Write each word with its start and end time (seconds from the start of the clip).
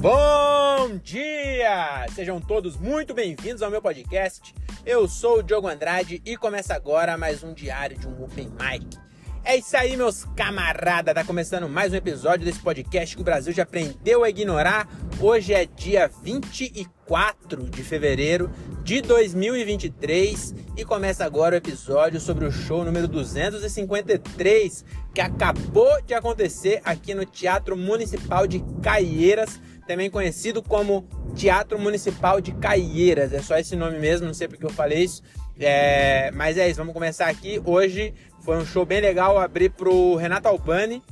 Bom 0.00 0.96
dia! 1.04 2.06
Sejam 2.14 2.40
todos 2.40 2.78
muito 2.78 3.12
bem-vindos 3.12 3.60
ao 3.60 3.70
meu 3.70 3.82
podcast. 3.82 4.54
Eu 4.86 5.06
sou 5.06 5.40
o 5.40 5.42
Diogo 5.42 5.68
Andrade 5.68 6.22
e 6.24 6.38
começa 6.38 6.72
agora 6.74 7.18
mais 7.18 7.44
um 7.44 7.52
diário 7.52 7.98
de 7.98 8.08
um 8.08 8.24
Open 8.24 8.48
Mic. 8.48 8.96
É 9.44 9.56
isso 9.56 9.76
aí, 9.76 9.96
meus 9.98 10.24
camaradas! 10.36 11.12
Tá 11.12 11.22
começando 11.22 11.68
mais 11.68 11.92
um 11.92 11.96
episódio 11.96 12.46
desse 12.46 12.60
podcast 12.60 13.14
que 13.14 13.20
o 13.20 13.24
Brasil 13.24 13.52
já 13.52 13.62
aprendeu 13.62 14.24
a 14.24 14.30
ignorar. 14.30 14.88
Hoje 15.18 15.52
é 15.52 15.66
dia 15.66 16.10
24 16.22 17.64
de 17.64 17.82
fevereiro 17.82 18.50
de 18.82 19.02
2023 19.02 20.54
e 20.76 20.84
começa 20.84 21.24
agora 21.24 21.54
o 21.54 21.58
episódio 21.58 22.20
sobre 22.20 22.46
o 22.46 22.52
show 22.52 22.84
número 22.84 23.06
253 23.06 24.84
que 25.12 25.20
acabou 25.20 26.00
de 26.02 26.14
acontecer 26.14 26.80
aqui 26.84 27.14
no 27.14 27.24
Teatro 27.24 27.76
Municipal 27.76 28.46
de 28.46 28.62
Caieiras, 28.82 29.60
também 29.90 30.08
conhecido 30.08 30.62
como 30.62 31.04
Teatro 31.34 31.76
Municipal 31.76 32.40
de 32.40 32.52
Caieiras. 32.52 33.32
É 33.32 33.42
só 33.42 33.58
esse 33.58 33.74
nome 33.74 33.98
mesmo, 33.98 34.24
não 34.24 34.32
sei 34.32 34.46
porque 34.46 34.64
eu 34.64 34.70
falei 34.70 35.02
isso. 35.02 35.20
É, 35.58 36.30
mas 36.30 36.56
é 36.56 36.68
isso, 36.68 36.78
vamos 36.78 36.94
começar 36.94 37.26
aqui. 37.26 37.60
Hoje 37.64 38.14
foi 38.40 38.56
um 38.56 38.64
show 38.64 38.86
bem 38.86 39.00
legal, 39.00 39.34
eu 39.34 39.40
abri 39.40 39.68
pro 39.68 40.14
Renato 40.14 40.46
Albani. 40.46 41.02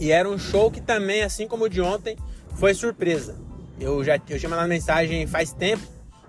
E 0.00 0.10
era 0.10 0.26
um 0.26 0.38
show 0.38 0.70
que 0.70 0.80
também, 0.80 1.22
assim 1.22 1.46
como 1.46 1.64
o 1.64 1.68
de 1.68 1.82
ontem, 1.82 2.16
foi 2.54 2.72
surpresa. 2.72 3.36
Eu 3.78 4.02
já 4.02 4.14
eu 4.30 4.38
tinha 4.38 4.48
mandado 4.48 4.70
mensagem 4.70 5.26
faz 5.26 5.52
tempo. 5.52 5.82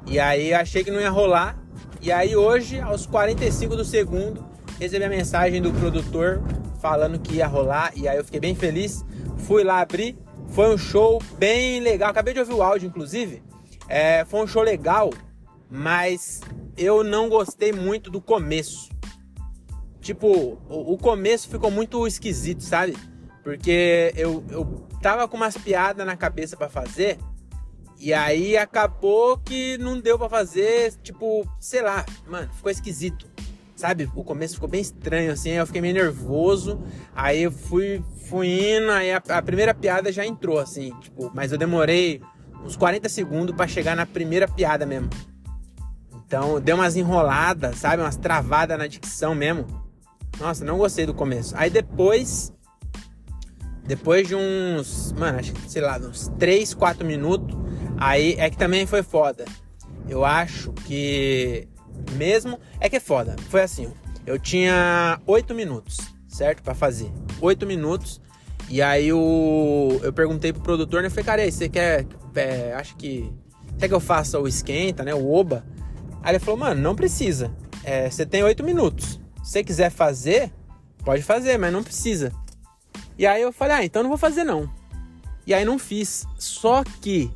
E 0.06 0.20
aí 0.20 0.54
achei 0.54 0.84
que 0.84 0.92
não 0.92 1.00
ia 1.00 1.10
rolar. 1.10 1.58
E 2.02 2.12
aí 2.12 2.36
hoje, 2.36 2.82
aos 2.82 3.06
45 3.06 3.78
do 3.78 3.86
segundo, 3.86 4.46
recebi 4.82 5.06
a 5.06 5.10
mensagem 5.10 5.62
do 5.62 5.72
produtor 5.72 6.44
falando 6.82 7.18
que 7.18 7.36
ia 7.36 7.48
rolar. 7.48 7.94
E 7.96 8.06
aí 8.06 8.18
eu 8.18 8.26
fiquei 8.26 8.42
bem 8.42 8.54
feliz. 8.54 9.06
Fui 9.38 9.64
lá 9.64 9.80
abrir. 9.80 10.18
Foi 10.54 10.72
um 10.72 10.78
show 10.78 11.20
bem 11.40 11.80
legal. 11.80 12.12
Acabei 12.12 12.32
de 12.32 12.40
ouvir 12.40 12.54
o 12.54 12.62
áudio, 12.62 12.88
inclusive. 12.88 13.42
É, 13.90 14.24
foi 14.26 14.40
um 14.40 14.46
show 14.46 14.62
legal, 14.62 15.10
mas 15.68 16.42
eu 16.78 17.04
não 17.04 17.28
gostei 17.28 17.74
muito 17.74 18.12
do 18.12 18.22
começo. 18.22 18.90
Tipo, 20.00 20.60
o, 20.70 20.94
o 20.94 20.98
começo 20.98 21.50
ficou 21.50 21.72
muito 21.72 22.06
esquisito, 22.06 22.62
sabe? 22.62 22.96
Porque 23.44 24.14
eu, 24.16 24.44
eu 24.52 24.88
tava 25.02 25.28
com 25.28 25.38
umas 25.38 25.58
piadas 25.58 26.06
na 26.06 26.16
cabeça 26.16 26.56
para 26.56 26.70
fazer. 26.70 27.18
E 28.00 28.14
aí 28.14 28.56
acabou 28.56 29.40
que 29.40 29.78
não 29.80 30.00
deu 30.00 30.20
para 30.20 30.30
fazer, 30.30 30.94
tipo, 31.02 31.48
sei 31.60 31.82
lá, 31.82 32.06
mano, 32.28 32.54
ficou 32.54 32.72
esquisito. 32.72 33.28
Sabe? 33.76 34.08
O 34.16 34.24
começo 34.24 34.54
ficou 34.54 34.70
bem 34.70 34.82
estranho, 34.82 35.32
assim, 35.32 35.50
eu 35.50 35.66
fiquei 35.66 35.82
meio 35.82 35.96
nervoso. 35.96 36.80
Aí 37.16 37.42
eu 37.42 37.52
fui, 37.52 38.04
fui 38.34 38.76
indo, 38.76 38.90
aí 38.90 39.12
a, 39.12 39.22
a 39.30 39.42
primeira 39.44 39.76
piada 39.76 40.12
já 40.12 40.26
entrou, 40.26 40.58
assim, 40.58 40.92
tipo, 41.02 41.32
mas 41.36 41.52
eu 41.52 41.58
demorei 41.58 42.20
uns 42.66 42.76
40 42.76 43.08
segundos 43.08 43.56
para 43.56 43.68
chegar 43.68 43.96
na 43.96 44.08
primeira 44.08 44.48
piada 44.48 44.88
mesmo. 44.88 45.08
Então 46.26 46.60
deu 46.60 46.76
umas 46.76 46.96
enroladas, 46.96 47.78
sabe? 47.78 48.02
Umas 48.02 48.18
travadas 48.18 48.76
na 48.76 48.88
dicção 48.88 49.36
mesmo. 49.36 49.68
Nossa, 50.40 50.66
não 50.66 50.80
gostei 50.80 51.06
do 51.06 51.14
começo. 51.14 51.54
Aí 51.56 51.70
depois. 51.70 52.52
Depois 53.86 54.28
de 54.28 54.34
uns. 54.34 55.12
Mano, 55.12 55.38
acho 55.38 55.54
que, 55.54 55.70
sei 55.70 55.84
lá, 55.84 55.98
uns 56.00 56.30
3, 56.40 56.74
4 56.74 57.06
minutos. 57.06 57.56
Aí 58.00 58.34
é 58.40 58.50
que 58.50 58.58
também 58.58 58.88
foi 58.88 59.04
foda. 59.04 59.46
Eu 60.10 60.26
acho 60.26 60.74
que. 60.74 61.68
Mesmo. 62.14 62.60
É 62.80 62.90
que 62.90 62.96
é 62.96 63.00
foda. 63.00 63.36
Foi 63.50 63.62
assim. 63.62 63.94
Eu 64.26 64.40
tinha 64.40 65.22
8 65.28 65.54
minutos, 65.54 65.98
certo? 66.28 66.64
para 66.64 66.74
fazer. 66.74 67.12
8 67.40 67.68
minutos. 67.68 68.23
E 68.74 68.82
aí 68.82 69.14
o. 69.14 70.00
Eu 70.02 70.12
perguntei 70.12 70.52
pro 70.52 70.64
produtor, 70.64 71.04
né? 71.04 71.08
Eu 71.08 71.12
falei, 71.12 71.24
cara, 71.24 71.42
aí, 71.44 71.52
você 71.52 71.70
quer. 71.70 72.08
É, 72.34 72.74
acho 72.74 72.96
que. 72.96 73.32
Quer 73.78 73.88
que 73.88 73.94
eu 73.94 74.00
faça 74.00 74.40
o 74.40 74.48
esquenta, 74.48 75.04
né? 75.04 75.14
O 75.14 75.32
oba? 75.32 75.64
Aí 76.24 76.32
ele 76.32 76.40
falou, 76.40 76.60
mano, 76.60 76.82
não 76.82 76.96
precisa. 76.96 77.56
É, 77.84 78.10
você 78.10 78.26
tem 78.26 78.42
oito 78.42 78.64
minutos. 78.64 79.22
Se 79.44 79.52
você 79.52 79.64
quiser 79.64 79.92
fazer, 79.92 80.52
pode 81.06 81.22
fazer, 81.22 81.56
mas 81.60 81.72
não 81.72 81.84
precisa. 81.84 82.34
E 83.16 83.28
aí 83.28 83.44
eu 83.44 83.54
falei, 83.54 83.78
ah, 83.78 83.86
então 83.86 84.02
não 84.02 84.10
vou 84.10 84.18
fazer 84.18 84.44
não. 84.44 84.68
E 85.46 85.54
aí 85.54 85.64
não 85.64 85.78
fiz. 85.78 86.26
Só 86.40 86.84
que 86.84 87.32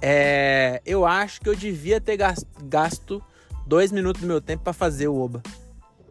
é, 0.00 0.80
eu 0.86 1.04
acho 1.04 1.42
que 1.42 1.48
eu 1.50 1.54
devia 1.54 2.00
ter 2.00 2.16
gasto 2.62 3.22
dois 3.66 3.92
minutos 3.92 4.22
do 4.22 4.26
meu 4.26 4.40
tempo 4.40 4.64
para 4.64 4.72
fazer 4.72 5.08
o 5.08 5.20
Oba. 5.20 5.42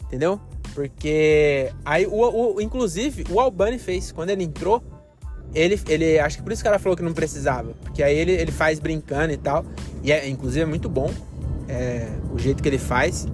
Entendeu? 0.04 0.40
Porque 0.74 1.72
aí, 1.84 2.06
o, 2.06 2.56
o, 2.56 2.62
inclusive, 2.62 3.26
o 3.30 3.40
Albani 3.40 3.78
fez. 3.78 4.12
Quando 4.12 4.30
ele 4.30 4.44
entrou, 4.44 4.84
ele, 5.54 5.80
ele. 5.88 6.20
Acho 6.20 6.38
que 6.38 6.44
por 6.44 6.52
isso 6.52 6.62
que 6.62 6.68
ela 6.68 6.80
falou 6.80 6.96
que 6.96 7.04
não 7.04 7.14
precisava. 7.14 7.74
Porque 7.82 8.04
aí 8.04 8.18
ele, 8.18 8.32
ele 8.32 8.52
faz 8.52 8.80
brincando 8.80 9.34
e 9.34 9.38
tal. 9.38 9.66
E 10.04 10.12
é, 10.12 10.28
inclusive, 10.28 10.64
é 10.64 10.66
muito 10.66 10.90
bom 10.90 11.12
é, 11.68 12.08
o 12.34 12.40
jeito 12.40 12.62
que 12.62 12.70
ele 12.70 12.78
faz. 12.78 13.28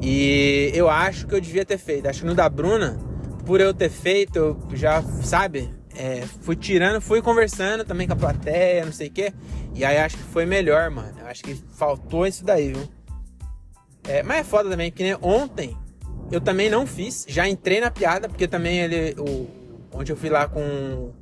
E 0.00 0.70
eu 0.74 0.88
acho 0.88 1.26
que 1.26 1.34
eu 1.34 1.40
devia 1.40 1.64
ter 1.64 1.78
feito. 1.78 2.06
Acho 2.08 2.20
que 2.20 2.26
no 2.26 2.34
da 2.34 2.48
Bruna, 2.48 2.98
por 3.44 3.60
eu 3.60 3.74
ter 3.74 3.90
feito, 3.90 4.38
eu 4.38 4.58
já, 4.72 5.02
sabe, 5.02 5.70
é, 5.94 6.22
fui 6.40 6.56
tirando, 6.56 7.00
fui 7.00 7.20
conversando 7.20 7.84
também 7.84 8.06
com 8.06 8.14
a 8.14 8.16
plateia, 8.16 8.84
não 8.84 8.92
sei 8.92 9.08
o 9.08 9.10
quê. 9.10 9.32
E 9.74 9.84
aí 9.84 9.98
acho 9.98 10.16
que 10.16 10.22
foi 10.24 10.46
melhor, 10.46 10.90
mano. 10.90 11.14
Acho 11.26 11.42
que 11.42 11.54
faltou 11.54 12.26
isso 12.26 12.44
daí, 12.44 12.72
viu? 12.72 12.88
É, 14.04 14.22
mas 14.22 14.38
é 14.38 14.44
foda 14.44 14.70
também, 14.70 14.90
porque 14.90 15.04
né, 15.04 15.16
ontem 15.20 15.76
eu 16.30 16.40
também 16.40 16.70
não 16.70 16.86
fiz, 16.86 17.24
já 17.28 17.48
entrei 17.48 17.80
na 17.80 17.90
piada, 17.90 18.28
porque 18.28 18.46
também 18.46 18.78
ele. 18.78 19.14
O, 19.20 19.48
onde 19.92 20.12
eu 20.12 20.16
fui 20.16 20.28
lá 20.28 20.48
com 20.48 21.12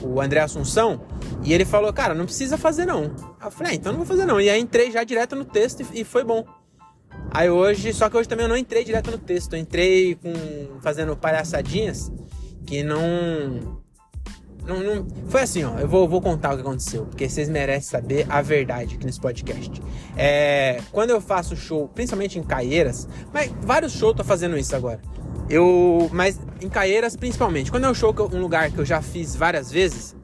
o 0.00 0.20
André 0.20 0.40
Assunção, 0.40 1.06
e 1.42 1.52
ele 1.52 1.64
falou, 1.64 1.92
cara, 1.92 2.14
não 2.14 2.24
precisa 2.24 2.58
fazer 2.58 2.84
não. 2.84 3.14
eu 3.42 3.50
falei, 3.50 3.72
ah, 3.72 3.74
então 3.74 3.92
não 3.92 3.98
vou 3.98 4.06
fazer 4.06 4.26
não. 4.26 4.40
E 4.40 4.50
aí 4.50 4.60
entrei 4.60 4.90
já 4.90 5.04
direto 5.04 5.36
no 5.36 5.44
texto 5.44 5.80
e, 5.80 6.00
e 6.00 6.04
foi 6.04 6.24
bom. 6.24 6.44
Aí 7.30 7.48
hoje, 7.48 7.92
só 7.92 8.10
que 8.10 8.16
hoje 8.16 8.28
também 8.28 8.44
eu 8.44 8.48
não 8.48 8.56
entrei 8.56 8.84
direto 8.84 9.10
no 9.10 9.18
texto, 9.18 9.54
eu 9.54 9.58
entrei 9.58 10.16
com 10.16 10.32
fazendo 10.80 11.16
palhaçadinhas 11.16 12.12
que 12.66 12.82
não 12.82 13.82
não, 14.66 14.80
não, 14.80 15.06
Foi 15.28 15.42
assim, 15.42 15.62
ó. 15.62 15.78
Eu 15.78 15.86
vou, 15.86 16.08
vou 16.08 16.20
contar 16.20 16.52
o 16.52 16.56
que 16.56 16.62
aconteceu, 16.62 17.04
porque 17.06 17.28
vocês 17.28 17.48
merecem 17.48 17.82
saber 17.82 18.26
a 18.28 18.40
verdade 18.40 18.94
aqui 18.94 19.04
nesse 19.04 19.20
podcast. 19.20 19.82
É, 20.16 20.80
quando 20.90 21.10
eu 21.10 21.20
faço 21.20 21.54
show, 21.54 21.88
principalmente 21.88 22.38
em 22.38 22.42
Caieiras, 22.42 23.06
mas 23.32 23.52
vários 23.62 23.92
shows 23.92 24.16
tô 24.16 24.24
fazendo 24.24 24.56
isso 24.56 24.74
agora. 24.74 25.00
Eu, 25.48 26.08
mas 26.12 26.40
em 26.62 26.68
Caieiras 26.68 27.14
principalmente. 27.14 27.70
Quando 27.70 27.84
é 27.84 27.90
um 27.90 27.94
show, 27.94 28.14
um 28.32 28.40
lugar 28.40 28.70
que 28.70 28.78
eu 28.78 28.84
já 28.84 29.02
fiz 29.02 29.36
várias 29.36 29.70
vezes, 29.70 30.16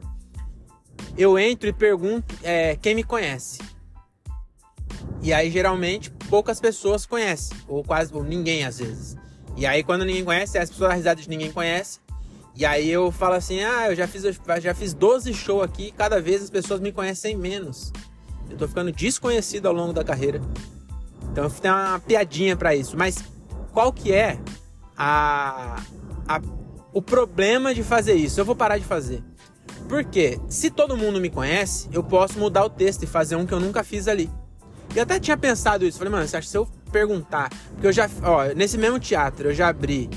eu 1.17 1.37
entro 1.37 1.69
e 1.69 1.73
pergunto 1.73 2.35
é, 2.41 2.75
quem 2.75 2.95
me 2.95 3.03
conhece. 3.03 3.59
E 5.21 5.31
aí 5.31 5.51
geralmente 5.51 6.09
poucas 6.29 6.59
pessoas 6.59 7.05
conhecem, 7.05 7.55
ou 7.67 7.83
quase 7.83 8.11
ou 8.13 8.23
ninguém 8.23 8.65
às 8.65 8.79
vezes. 8.79 9.15
E 9.55 9.67
aí 9.67 9.83
quando 9.83 10.03
ninguém 10.03 10.25
conhece, 10.25 10.57
as 10.57 10.69
pessoas 10.69 11.03
dão 11.03 11.13
de 11.13 11.29
ninguém 11.29 11.51
conhece. 11.51 11.99
E 12.55 12.65
aí 12.65 12.89
eu 12.89 13.11
falo 13.11 13.35
assim: 13.35 13.61
"Ah, 13.61 13.89
eu 13.89 13.95
já 13.95 14.07
fiz 14.07 14.23
já 14.61 14.73
fiz 14.73 14.93
12 14.93 15.33
shows 15.33 15.63
aqui, 15.63 15.91
cada 15.91 16.21
vez 16.21 16.43
as 16.43 16.49
pessoas 16.49 16.79
me 16.79 16.91
conhecem 16.91 17.35
menos. 17.35 17.91
Eu 18.49 18.57
tô 18.57 18.67
ficando 18.67 18.91
desconhecido 18.91 19.67
ao 19.67 19.73
longo 19.73 19.93
da 19.93 20.03
carreira". 20.03 20.41
Então 21.31 21.49
tem 21.49 21.71
uma 21.71 21.99
piadinha 21.99 22.55
para 22.57 22.75
isso, 22.75 22.97
mas 22.97 23.23
qual 23.71 23.93
que 23.93 24.11
é 24.11 24.37
a, 25.03 25.81
a, 26.27 26.41
o 26.93 27.01
problema 27.01 27.73
de 27.73 27.81
fazer 27.81 28.13
isso. 28.13 28.39
Eu 28.39 28.45
vou 28.45 28.55
parar 28.55 28.77
de 28.77 28.85
fazer. 28.85 29.23
Porque 29.89 30.39
se 30.47 30.69
todo 30.69 30.95
mundo 30.95 31.19
me 31.19 31.29
conhece, 31.29 31.89
eu 31.91 32.03
posso 32.03 32.37
mudar 32.37 32.63
o 32.63 32.69
texto 32.69 33.03
e 33.03 33.07
fazer 33.07 33.35
um 33.35 33.45
que 33.45 33.53
eu 33.53 33.59
nunca 33.59 33.83
fiz 33.83 34.07
ali. 34.07 34.29
E 34.95 34.99
até 34.99 35.19
tinha 35.19 35.35
pensado 35.35 35.85
isso. 35.85 35.97
Falei, 35.97 36.11
mano, 36.11 36.27
você 36.27 36.37
acha 36.37 36.45
que 36.45 36.51
se 36.51 36.57
eu 36.57 36.67
perguntar. 36.91 37.49
Porque 37.71 37.87
eu 37.87 37.91
já. 37.91 38.09
Ó, 38.23 38.45
nesse 38.55 38.77
mesmo 38.77 38.99
teatro 38.99 39.49
eu 39.49 39.53
já 39.53 39.69
abri. 39.69 40.09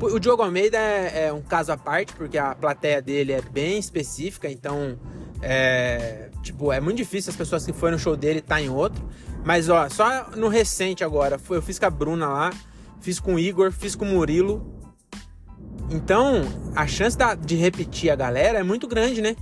O 0.00 0.18
Diogo 0.18 0.42
Almeida 0.42 0.76
é, 0.76 1.26
é 1.26 1.32
um 1.32 1.40
caso 1.40 1.72
à 1.72 1.76
parte, 1.76 2.12
porque 2.14 2.36
a 2.36 2.54
plateia 2.54 3.00
dele 3.00 3.32
é 3.32 3.40
bem 3.40 3.78
específica, 3.78 4.50
então. 4.50 4.98
É, 5.42 6.30
tipo, 6.42 6.72
é 6.72 6.80
muito 6.80 6.96
difícil 6.96 7.30
as 7.30 7.36
pessoas 7.36 7.64
que 7.64 7.72
foram 7.72 7.92
no 7.92 7.98
show 7.98 8.16
dele 8.16 8.38
estar 8.38 8.56
tá 8.56 8.60
em 8.60 8.68
outro. 8.68 9.06
Mas, 9.44 9.68
ó, 9.68 9.88
só 9.88 10.30
no 10.34 10.48
recente 10.48 11.04
agora, 11.04 11.40
eu 11.50 11.62
fiz 11.62 11.78
com 11.78 11.86
a 11.86 11.90
Bruna 11.90 12.28
lá 12.28 12.50
fiz 13.06 13.20
com 13.20 13.34
o 13.34 13.38
Igor, 13.38 13.70
fiz 13.70 13.94
com 13.94 14.04
o 14.04 14.08
Murilo. 14.08 14.66
Então, 15.90 16.42
a 16.74 16.86
chance 16.86 17.16
da, 17.16 17.36
de 17.36 17.54
repetir 17.54 18.10
a 18.10 18.16
galera 18.16 18.58
é 18.58 18.62
muito 18.64 18.88
grande, 18.88 19.22
né? 19.22 19.36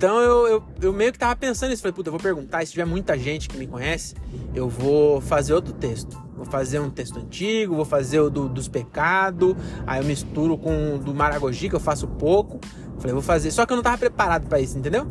Então 0.00 0.18
eu, 0.18 0.46
eu, 0.46 0.64
eu, 0.80 0.92
meio 0.94 1.12
que 1.12 1.18
tava 1.18 1.36
pensando 1.36 1.74
isso. 1.74 1.82
Falei, 1.82 1.92
puta, 1.92 2.08
eu 2.08 2.12
vou 2.12 2.20
perguntar. 2.20 2.64
Se 2.64 2.72
tiver 2.72 2.86
muita 2.86 3.18
gente 3.18 3.50
que 3.50 3.58
me 3.58 3.66
conhece, 3.66 4.14
eu 4.54 4.66
vou 4.66 5.20
fazer 5.20 5.52
outro 5.52 5.74
texto. 5.74 6.18
Vou 6.34 6.46
fazer 6.46 6.78
um 6.78 6.88
texto 6.88 7.18
antigo, 7.18 7.76
vou 7.76 7.84
fazer 7.84 8.18
o 8.18 8.30
do, 8.30 8.48
dos 8.48 8.66
pecados. 8.66 9.54
Aí 9.86 10.00
eu 10.00 10.04
misturo 10.06 10.56
com 10.56 10.94
o 10.94 10.98
do 10.98 11.14
Maragogi, 11.14 11.68
que 11.68 11.76
eu 11.76 11.80
faço 11.80 12.08
pouco. 12.08 12.58
Falei, 12.98 13.12
vou 13.12 13.20
fazer. 13.20 13.50
Só 13.50 13.66
que 13.66 13.74
eu 13.74 13.76
não 13.76 13.82
tava 13.82 13.98
preparado 13.98 14.48
para 14.48 14.58
isso, 14.58 14.78
entendeu? 14.78 15.06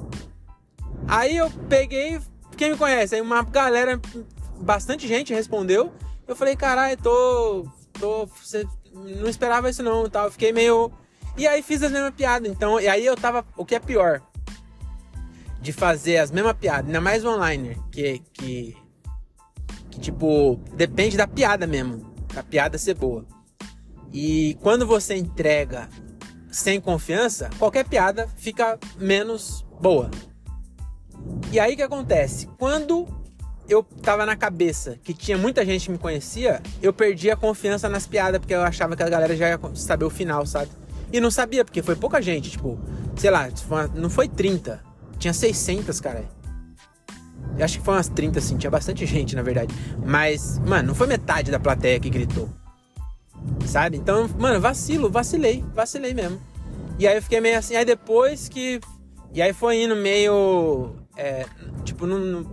Aí 1.08 1.38
eu 1.38 1.52
peguei. 1.70 2.20
Quem 2.58 2.72
me 2.72 2.76
conhece? 2.76 3.14
Aí 3.14 3.22
uma 3.22 3.44
galera, 3.44 4.02
bastante 4.60 5.08
gente 5.08 5.32
respondeu. 5.36 5.94
Eu 6.28 6.36
falei, 6.36 6.56
caralho, 6.56 6.98
tô. 6.98 7.68
tô. 7.94 8.28
Não 8.92 9.30
esperava 9.30 9.70
isso 9.70 9.84
não 9.84 10.10
tal. 10.10 10.32
Fiquei 10.32 10.52
meio. 10.52 10.92
E 11.38 11.46
aí 11.46 11.62
fiz 11.62 11.84
a 11.84 11.90
mesma 11.90 12.12
piada. 12.12 12.48
Então, 12.48 12.80
e 12.80 12.88
aí 12.88 13.06
eu 13.06 13.16
tava. 13.16 13.46
O 13.56 13.64
que 13.64 13.76
é 13.76 13.80
pior? 13.80 14.24
De 15.62 15.74
fazer 15.74 16.18
as 16.18 16.32
mesmas 16.32 16.54
piadas, 16.54 16.86
ainda 16.86 17.02
mais 17.02 17.26
online, 17.26 17.78
que, 17.92 18.20
que, 18.34 18.78
que 19.92 20.00
tipo, 20.00 20.60
depende 20.74 21.18
da 21.18 21.28
piada 21.28 21.68
mesmo, 21.68 22.14
a 22.36 22.44
piada 22.44 22.78
ser 22.78 22.96
boa. 22.96 23.26
E 24.12 24.58
quando 24.62 24.88
você 24.88 25.16
entrega 25.16 25.90
sem 26.52 26.80
confiança, 26.82 27.50
qualquer 27.60 27.86
piada 27.86 28.28
fica 28.38 28.80
menos 28.98 29.66
boa. 29.80 30.10
E 31.52 31.60
aí 31.60 31.76
que 31.76 31.82
acontece? 31.82 32.48
Quando 32.58 33.08
eu 33.68 33.84
tava 33.84 34.26
na 34.26 34.36
cabeça 34.36 34.98
que 35.04 35.14
tinha 35.14 35.38
muita 35.38 35.64
gente 35.64 35.86
que 35.86 35.92
me 35.92 35.98
conhecia, 35.98 36.62
eu 36.82 36.92
perdi 36.92 37.30
a 37.30 37.36
confiança 37.36 37.88
nas 37.88 38.08
piadas, 38.08 38.40
porque 38.40 38.54
eu 38.54 38.64
achava 38.64 38.96
que 38.96 39.04
a 39.04 39.10
galera 39.10 39.36
já 39.36 39.50
ia 39.50 39.60
saber 39.76 40.06
o 40.06 40.10
final, 40.10 40.46
sabe? 40.46 40.72
E 41.12 41.20
não 41.20 41.30
sabia, 41.30 41.64
porque 41.64 41.82
foi 41.82 41.96
pouca 41.96 42.22
gente, 42.22 42.52
tipo, 42.52 42.80
sei 43.16 43.30
lá, 43.30 43.48
não 43.94 44.10
foi 44.10 44.28
30, 44.28 44.82
tinha 45.20 45.34
600, 45.34 46.00
cara. 46.00 46.24
Eu 47.58 47.66
acho 47.66 47.80
que 47.80 47.86
foi 47.86 47.94
umas 47.94 48.08
30, 48.08 48.40
assim, 48.40 48.58
tinha 48.58 48.72
bastante 48.72 49.06
gente, 49.06 49.36
na 49.36 49.42
verdade. 49.42 49.74
Mas, 50.06 50.60
mano, 50.60 50.90
não 50.90 50.96
foi 50.96 51.08
metade 51.08 51.52
da 51.52 51.60
plateia 51.60 52.00
que 52.00 52.10
gritou. 52.10 52.50
Sabe? 53.66 53.98
Então, 53.98 54.30
mano, 54.40 54.60
vacilo, 54.60 55.10
vacilei, 55.10 55.64
vacilei 55.74 56.14
mesmo. 56.14 56.40
E 56.98 57.08
aí 57.08 57.18
eu 57.18 57.22
fiquei 57.22 57.40
meio 57.40 57.58
assim, 57.58 57.76
aí 57.76 57.86
depois 57.86 58.50
que. 58.50 58.80
E 59.34 59.42
aí 59.42 59.54
foi 59.54 59.84
indo 59.84 59.96
meio. 59.96 60.96
É, 61.16 61.46
tipo, 61.84 62.06
não, 62.06 62.46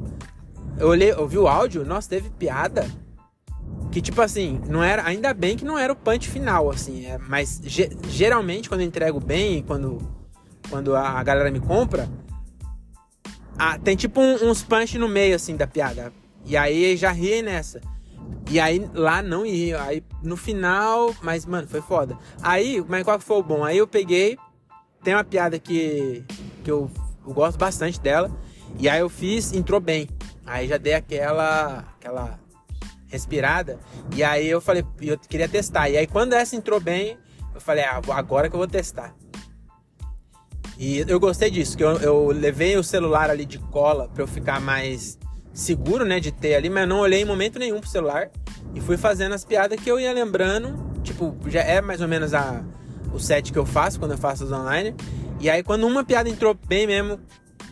eu 0.79 0.89
olhei, 0.89 1.13
ouvi 1.15 1.39
o 1.39 1.49
áudio, 1.49 1.85
nossa, 1.85 2.09
teve 2.09 2.31
piada. 2.31 2.87
Que 3.91 4.01
tipo 4.01 4.21
assim, 4.21 4.61
não 4.69 4.83
era. 4.83 5.05
Ainda 5.05 5.33
bem 5.33 5.57
que 5.57 5.65
não 5.65 5.79
era 5.79 5.93
o 5.93 5.97
punch 5.97 6.29
final, 6.29 6.71
assim. 6.71 7.07
É, 7.07 7.19
mas 7.19 7.61
ge, 7.65 7.91
geralmente 8.09 8.69
quando 8.69 8.83
eu 8.83 8.87
entrego 8.87 9.19
bem, 9.19 9.63
quando, 9.63 9.99
quando 10.69 10.95
a, 10.95 11.19
a 11.19 11.23
galera 11.23 11.51
me 11.51 11.61
compra, 11.61 12.09
ah, 13.59 13.79
tem 13.79 13.97
tipo 13.97 14.21
um, 14.21 14.51
uns 14.51 14.63
punch 14.63 14.99
no 14.99 15.09
meio, 15.09 15.35
assim, 15.35 15.57
da 15.57 15.67
piada. 15.67 16.13
E 16.45 16.57
aí 16.57 16.97
já 16.97 17.11
ri 17.11 17.43
nessa. 17.43 17.81
E 18.51 18.61
aí 18.61 18.89
lá 18.95 19.23
não 19.23 19.45
ia. 19.45 19.83
Aí 19.83 20.03
no 20.23 20.37
final, 20.37 21.15
mas 21.23 21.47
mano, 21.47 21.67
foi 21.67 21.81
foda. 21.81 22.17
Aí, 22.43 22.85
mas 22.89 23.03
qual 23.03 23.19
foi 23.19 23.39
o 23.39 23.43
bom? 23.43 23.65
Aí 23.65 23.79
eu 23.79 23.87
peguei. 23.87 24.39
Tem 25.03 25.15
uma 25.15 25.25
piada 25.25 25.59
que, 25.59 26.25
que 26.65 26.71
eu, 26.71 26.91
eu 27.27 27.33
gosto 27.33 27.59
bastante 27.59 28.01
dela. 28.01 28.31
E 28.79 28.89
aí 28.89 29.01
eu 29.01 29.09
fiz, 29.09 29.53
entrou 29.53 29.81
bem. 29.81 30.09
Aí 30.45 30.69
já 30.69 30.77
dei 30.77 30.95
aquela 30.95 31.85
aquela 31.97 32.39
respirada. 33.09 33.79
E 34.15 34.23
aí 34.23 34.47
eu 34.47 34.61
falei, 34.61 34.85
eu 35.01 35.19
queria 35.19 35.49
testar. 35.49 35.89
E 35.89 35.97
aí 35.97 36.07
quando 36.07 36.35
essa 36.35 36.55
entrou 36.55 36.81
bem, 36.81 37.17
eu 37.55 37.61
falei, 37.61 37.85
ah, 37.85 38.01
agora 38.11 38.49
que 38.49 38.55
eu 38.55 38.59
vou 38.59 38.69
testar. 38.69 39.15
E 40.79 41.05
eu 41.09 41.19
gostei 41.19 41.51
disso, 41.51 41.77
que 41.77 41.83
eu, 41.83 41.97
eu 41.99 42.27
levei 42.29 42.77
o 42.77 42.85
celular 42.85 43.31
ali 43.31 43.45
de 43.47 43.59
cola 43.59 44.09
para 44.09 44.23
eu 44.23 44.27
ficar 44.27 44.61
mais 44.61 45.19
seguro, 45.53 46.05
né, 46.05 46.21
de 46.21 46.31
ter 46.31 46.55
ali, 46.55 46.69
mas 46.69 46.87
não 46.87 46.99
olhei 46.99 47.23
em 47.23 47.25
momento 47.25 47.59
nenhum 47.59 47.81
pro 47.81 47.89
celular 47.89 48.31
e 48.75 48.81
fui 48.81 48.99
fazendo 48.99 49.35
as 49.35 49.43
piadas 49.43 49.81
que 49.81 49.91
eu 49.91 49.99
ia 49.99 50.13
lembrando, 50.13 51.01
tipo, 51.03 51.35
já 51.47 51.61
é 51.61 51.81
mais 51.81 52.03
ou 52.03 52.09
menos 52.09 52.35
a 52.35 52.63
o 53.13 53.19
set 53.19 53.51
que 53.51 53.59
eu 53.59 53.65
faço 53.65 53.99
quando 53.99 54.13
eu 54.13 54.19
faço 54.19 54.45
os 54.45 54.53
online. 54.53 54.95
E 55.41 55.49
aí 55.49 55.63
quando 55.63 55.87
uma 55.87 56.05
piada 56.05 56.29
entrou 56.29 56.55
bem 56.69 56.87
mesmo, 56.87 57.19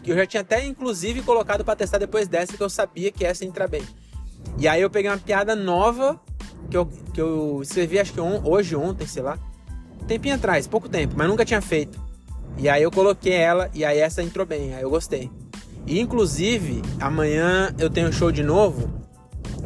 que 0.02 0.10
eu 0.10 0.16
já 0.16 0.24
tinha 0.24 0.40
até 0.40 0.64
inclusive 0.64 1.20
colocado 1.20 1.62
para 1.62 1.76
testar 1.76 1.98
depois 1.98 2.26
dessa 2.26 2.56
que 2.56 2.62
eu 2.62 2.70
sabia 2.70 3.12
que 3.12 3.24
essa 3.24 3.44
entra 3.44 3.68
bem. 3.68 3.82
E 4.58 4.66
aí 4.66 4.80
eu 4.80 4.88
peguei 4.88 5.10
uma 5.10 5.18
piada 5.18 5.54
nova 5.54 6.18
que 6.70 6.76
eu, 6.76 6.86
que 6.86 7.20
eu 7.20 7.60
escrevi 7.62 7.98
acho 7.98 8.12
que 8.12 8.20
on, 8.20 8.40
hoje, 8.44 8.74
ontem, 8.74 9.06
sei 9.06 9.22
lá. 9.22 9.38
Tempinho 10.06 10.34
atrás, 10.34 10.66
pouco 10.66 10.88
tempo, 10.88 11.14
mas 11.16 11.28
nunca 11.28 11.44
tinha 11.44 11.60
feito. 11.60 12.03
E 12.56 12.68
aí 12.68 12.82
eu 12.82 12.90
coloquei 12.90 13.32
ela 13.32 13.70
e 13.74 13.84
aí 13.84 13.98
essa 13.98 14.22
entrou 14.22 14.46
bem, 14.46 14.74
aí 14.74 14.82
eu 14.82 14.90
gostei. 14.90 15.30
E 15.86 16.00
inclusive, 16.00 16.82
amanhã 17.00 17.74
eu 17.78 17.90
tenho 17.90 18.12
show 18.12 18.32
de 18.32 18.42
novo 18.42 18.90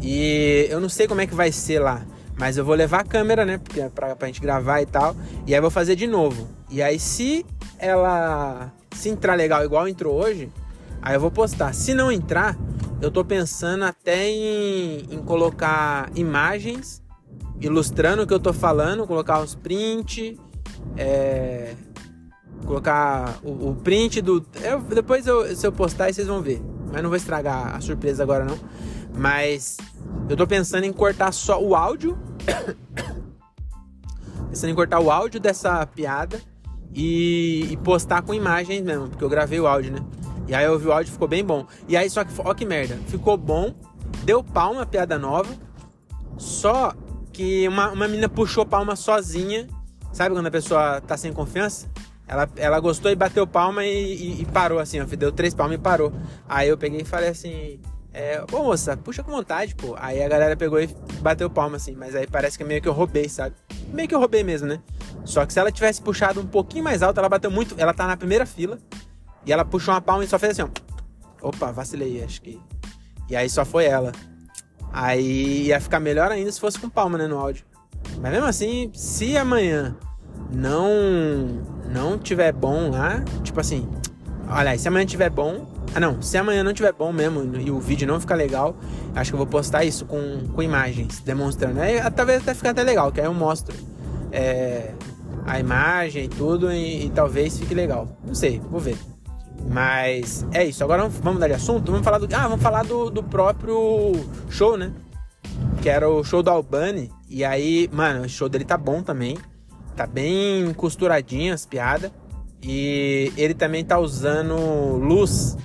e 0.02 0.66
eu 0.70 0.80
não 0.80 0.88
sei 0.88 1.06
como 1.06 1.20
é 1.20 1.26
que 1.26 1.34
vai 1.34 1.52
ser 1.52 1.80
lá. 1.80 2.04
Mas 2.38 2.56
eu 2.56 2.64
vou 2.64 2.74
levar 2.74 3.00
a 3.00 3.04
câmera, 3.04 3.44
né? 3.44 3.58
Porque 3.58 3.80
é 3.80 3.88
pra, 3.88 4.14
pra 4.14 4.28
gente 4.28 4.40
gravar 4.40 4.80
e 4.80 4.86
tal. 4.86 5.16
E 5.46 5.54
aí 5.54 5.60
vou 5.60 5.70
fazer 5.70 5.96
de 5.96 6.06
novo. 6.06 6.48
E 6.70 6.80
aí 6.80 6.98
se 6.98 7.44
ela 7.78 8.72
se 8.92 9.08
entrar 9.08 9.34
legal 9.34 9.64
igual 9.64 9.88
entrou 9.88 10.20
hoje, 10.20 10.50
aí 11.02 11.14
eu 11.14 11.20
vou 11.20 11.30
postar. 11.30 11.74
Se 11.74 11.94
não 11.94 12.10
entrar, 12.10 12.56
eu 13.00 13.10
tô 13.10 13.24
pensando 13.24 13.84
até 13.84 14.28
em, 14.28 15.06
em 15.10 15.18
colocar 15.24 16.10
imagens 16.14 17.02
ilustrando 17.60 18.22
o 18.22 18.26
que 18.26 18.32
eu 18.32 18.40
tô 18.40 18.52
falando, 18.52 19.06
colocar 19.06 19.40
uns 19.40 19.54
print, 19.54 20.38
é, 20.96 21.74
colocar 22.64 23.38
o, 23.42 23.70
o, 23.70 23.76
print 23.76 24.20
do. 24.20 24.44
Eu, 24.62 24.80
depois 24.80 25.26
eu, 25.26 25.54
se 25.56 25.66
eu 25.66 25.72
postar, 25.72 26.12
vocês 26.12 26.26
vão 26.26 26.42
ver. 26.42 26.62
Mas 26.92 27.02
não 27.02 27.10
vou 27.10 27.16
estragar 27.16 27.74
a 27.74 27.80
surpresa 27.80 28.22
agora 28.22 28.44
não. 28.44 28.58
Mas 29.14 29.76
eu 30.28 30.36
tô 30.36 30.46
pensando 30.46 30.84
em 30.84 30.92
cortar 30.92 31.32
só 31.32 31.62
o 31.62 31.74
áudio. 31.74 32.18
pensando 34.48 34.70
em 34.70 34.74
cortar 34.74 35.00
o 35.00 35.10
áudio 35.10 35.38
dessa 35.38 35.86
piada 35.86 36.40
e, 36.94 37.68
e, 37.70 37.76
postar 37.78 38.22
com 38.22 38.34
imagens 38.34 38.82
mesmo, 38.82 39.08
porque 39.08 39.22
eu 39.22 39.28
gravei 39.28 39.60
o 39.60 39.66
áudio, 39.66 39.92
né? 39.92 40.00
E 40.46 40.54
aí 40.54 40.64
eu 40.64 40.72
ouvi 40.72 40.86
o 40.86 40.92
áudio 40.92 41.12
ficou 41.12 41.28
bem 41.28 41.44
bom. 41.44 41.66
E 41.86 41.96
aí, 41.96 42.08
só 42.08 42.24
que, 42.24 42.32
ó 42.38 42.54
que 42.54 42.64
merda, 42.64 42.96
ficou 43.06 43.36
bom, 43.36 43.74
deu 44.24 44.42
palma, 44.42 44.86
piada 44.86 45.18
nova, 45.18 45.54
só 46.38 46.94
que 47.32 47.68
uma, 47.68 47.90
uma 47.90 48.08
menina 48.08 48.28
puxou 48.28 48.64
palma 48.64 48.96
sozinha, 48.96 49.68
sabe 50.12 50.34
quando 50.34 50.46
a 50.46 50.50
pessoa 50.50 51.00
tá 51.00 51.16
sem 51.16 51.32
confiança? 51.32 51.88
Ela, 52.28 52.48
ela 52.56 52.78
gostou 52.78 53.10
e 53.10 53.16
bateu 53.16 53.46
palma 53.46 53.84
e, 53.84 54.14
e, 54.14 54.42
e 54.42 54.44
parou 54.44 54.78
assim, 54.78 55.00
ó, 55.00 55.04
deu 55.04 55.32
três 55.32 55.54
palmas 55.54 55.76
e 55.76 55.80
parou. 55.80 56.12
Aí 56.46 56.68
eu 56.68 56.76
peguei 56.76 57.00
e 57.00 57.04
falei 57.04 57.30
assim, 57.30 57.80
é, 58.12 58.44
moça, 58.52 58.96
puxa 58.96 59.22
com 59.22 59.30
vontade, 59.30 59.74
pô. 59.74 59.94
Aí 59.98 60.22
a 60.22 60.28
galera 60.28 60.56
pegou 60.56 60.80
e 60.80 60.86
bateu 61.20 61.48
palma 61.48 61.76
assim, 61.76 61.94
mas 61.96 62.14
aí 62.14 62.26
parece 62.26 62.58
que 62.58 62.64
meio 62.64 62.82
que 62.82 62.88
eu 62.88 62.92
roubei, 62.92 63.28
sabe? 63.28 63.54
Meio 63.88 64.08
que 64.08 64.14
eu 64.14 64.18
roubei 64.18 64.42
mesmo, 64.42 64.68
né? 64.68 64.80
Só 65.24 65.46
que 65.46 65.52
se 65.52 65.58
ela 65.58 65.72
tivesse 65.72 66.02
puxado 66.02 66.40
um 66.40 66.46
pouquinho 66.46 66.84
mais 66.84 67.02
alto, 67.02 67.18
ela 67.18 67.28
bateu 67.28 67.50
muito. 67.50 67.74
Ela 67.78 67.94
tá 67.94 68.06
na 68.06 68.16
primeira 68.16 68.44
fila. 68.44 68.78
E 69.46 69.52
ela 69.52 69.64
puxou 69.64 69.94
uma 69.94 70.00
palma 70.00 70.24
e 70.24 70.26
só 70.26 70.38
fez 70.38 70.52
assim, 70.58 70.62
ó. 71.42 71.48
Opa, 71.48 71.70
vacilei, 71.70 72.22
acho 72.22 72.42
que. 72.42 72.60
E 73.30 73.36
aí 73.36 73.48
só 73.48 73.64
foi 73.64 73.84
ela. 73.84 74.12
Aí 74.92 75.66
ia 75.66 75.80
ficar 75.80 76.00
melhor 76.00 76.30
ainda 76.32 76.50
se 76.50 76.60
fosse 76.60 76.78
com 76.78 76.88
palma, 76.88 77.16
né, 77.16 77.26
no 77.26 77.38
áudio. 77.38 77.64
Mas 78.20 78.32
mesmo 78.32 78.46
assim, 78.46 78.90
se 78.94 79.36
amanhã 79.36 79.96
não 80.50 81.60
não 81.90 82.18
tiver 82.18 82.52
bom 82.52 82.90
lá, 82.90 83.22
tipo 83.42 83.60
assim, 83.60 83.88
olha 84.50 84.78
se 84.78 84.88
amanhã 84.88 85.06
tiver 85.06 85.30
bom, 85.30 85.66
ah 85.94 86.00
não, 86.00 86.20
se 86.20 86.36
amanhã 86.36 86.62
não 86.62 86.72
tiver 86.72 86.92
bom 86.92 87.12
mesmo 87.12 87.56
e 87.56 87.70
o 87.70 87.80
vídeo 87.80 88.06
não 88.06 88.20
ficar 88.20 88.34
legal, 88.34 88.76
acho 89.14 89.30
que 89.30 89.34
eu 89.34 89.38
vou 89.38 89.46
postar 89.46 89.84
isso 89.84 90.04
com, 90.04 90.46
com 90.54 90.62
imagens, 90.62 91.20
demonstrando. 91.20 91.80
Aí 91.80 91.98
talvez 92.10 92.42
até 92.42 92.54
fique 92.54 92.68
até 92.68 92.82
legal, 92.82 93.10
que 93.10 93.20
aí 93.20 93.26
eu 93.26 93.34
mostro 93.34 93.74
é, 94.30 94.92
a 95.46 95.58
imagem 95.58 96.24
e 96.24 96.28
tudo 96.28 96.70
e, 96.70 97.06
e, 97.06 97.10
talvez 97.10 97.58
fique 97.58 97.74
legal. 97.74 98.08
Não 98.24 98.34
sei, 98.34 98.60
vou 98.70 98.80
ver. 98.80 98.98
Mas 99.66 100.46
é 100.52 100.64
isso. 100.64 100.84
Agora 100.84 101.08
vamos 101.08 101.34
mudar 101.34 101.48
de 101.48 101.54
assunto. 101.54 101.90
Vamos 101.90 102.04
falar 102.04 102.18
do. 102.18 102.28
Ah, 102.34 102.48
vamos 102.48 102.62
falar 102.62 102.84
do, 102.84 103.10
do 103.10 103.22
próprio 103.22 104.12
show, 104.48 104.76
né? 104.76 104.92
Que 105.82 105.88
era 105.88 106.08
o 106.08 106.22
show 106.22 106.42
do 106.42 106.50
Albani. 106.50 107.10
E 107.28 107.44
aí, 107.44 107.88
mano, 107.92 108.24
o 108.24 108.28
show 108.28 108.48
dele 108.48 108.64
tá 108.64 108.76
bom 108.76 109.02
também. 109.02 109.36
Tá 109.98 110.06
bem 110.06 110.72
costuradinho 110.74 111.52
as 111.52 111.66
piadas. 111.66 112.12
E 112.62 113.32
ele 113.36 113.52
também 113.52 113.84
tá 113.84 113.98
usando 113.98 114.54
luz 114.96 115.56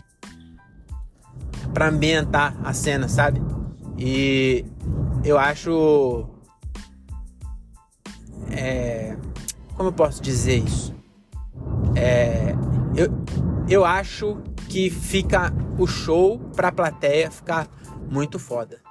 para 1.72 1.90
ambientar 1.90 2.58
a 2.64 2.74
cena, 2.74 3.08
sabe? 3.08 3.40
E 3.96 4.66
eu 5.24 5.38
acho 5.38 6.28
é, 8.50 9.16
como 9.76 9.90
eu 9.90 9.94
posso 9.94 10.20
dizer 10.20 10.64
isso? 10.64 10.96
É, 11.96 12.56
eu, 12.96 13.14
eu 13.70 13.86
acho 13.86 14.42
que 14.68 14.90
fica 14.90 15.54
o 15.78 15.86
show 15.86 16.40
pra 16.56 16.72
plateia 16.72 17.30
ficar 17.30 17.68
muito 18.10 18.40
foda. 18.40 18.82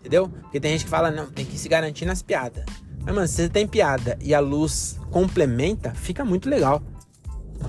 Entendeu? 0.00 0.28
Porque 0.28 0.60
tem 0.60 0.72
gente 0.72 0.84
que 0.84 0.90
fala, 0.90 1.10
não, 1.10 1.30
tem 1.30 1.46
que 1.46 1.56
se 1.56 1.66
garantir 1.66 2.04
nas 2.04 2.20
piadas. 2.20 2.62
Mas, 3.04 3.14
mano, 3.14 3.26
se 3.28 3.34
você 3.34 3.48
tem 3.48 3.66
piada 3.66 4.18
e 4.20 4.34
a 4.34 4.40
luz 4.40 4.98
complementa, 5.10 5.92
fica 5.94 6.24
muito 6.24 6.48
legal. 6.48 6.82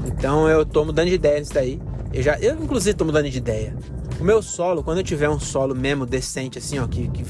Então 0.06 0.48
eu 0.48 0.66
tô 0.66 0.86
mudando 0.86 1.08
de 1.08 1.16
ideia 1.16 1.40
nisso 1.40 1.54
daí. 1.54 1.82
Eu 2.14 2.22
já, 2.22 2.40
eu 2.40 2.62
inclusive 2.62 2.96
tô 2.96 3.06
mudando 3.06 3.30
de 3.30 3.38
ideia. 3.38 3.76
O 4.20 4.24
meu 4.24 4.42
solo, 4.42 4.84
quando 4.84 5.00
eu 5.00 5.04
tiver 5.04 5.30
um 5.30 5.40
solo 5.40 5.74
mesmo 5.74 6.06
decente, 6.06 6.58
assim, 6.58 6.78
ó, 6.80 6.88
que, 6.88 7.08
que 7.10 7.24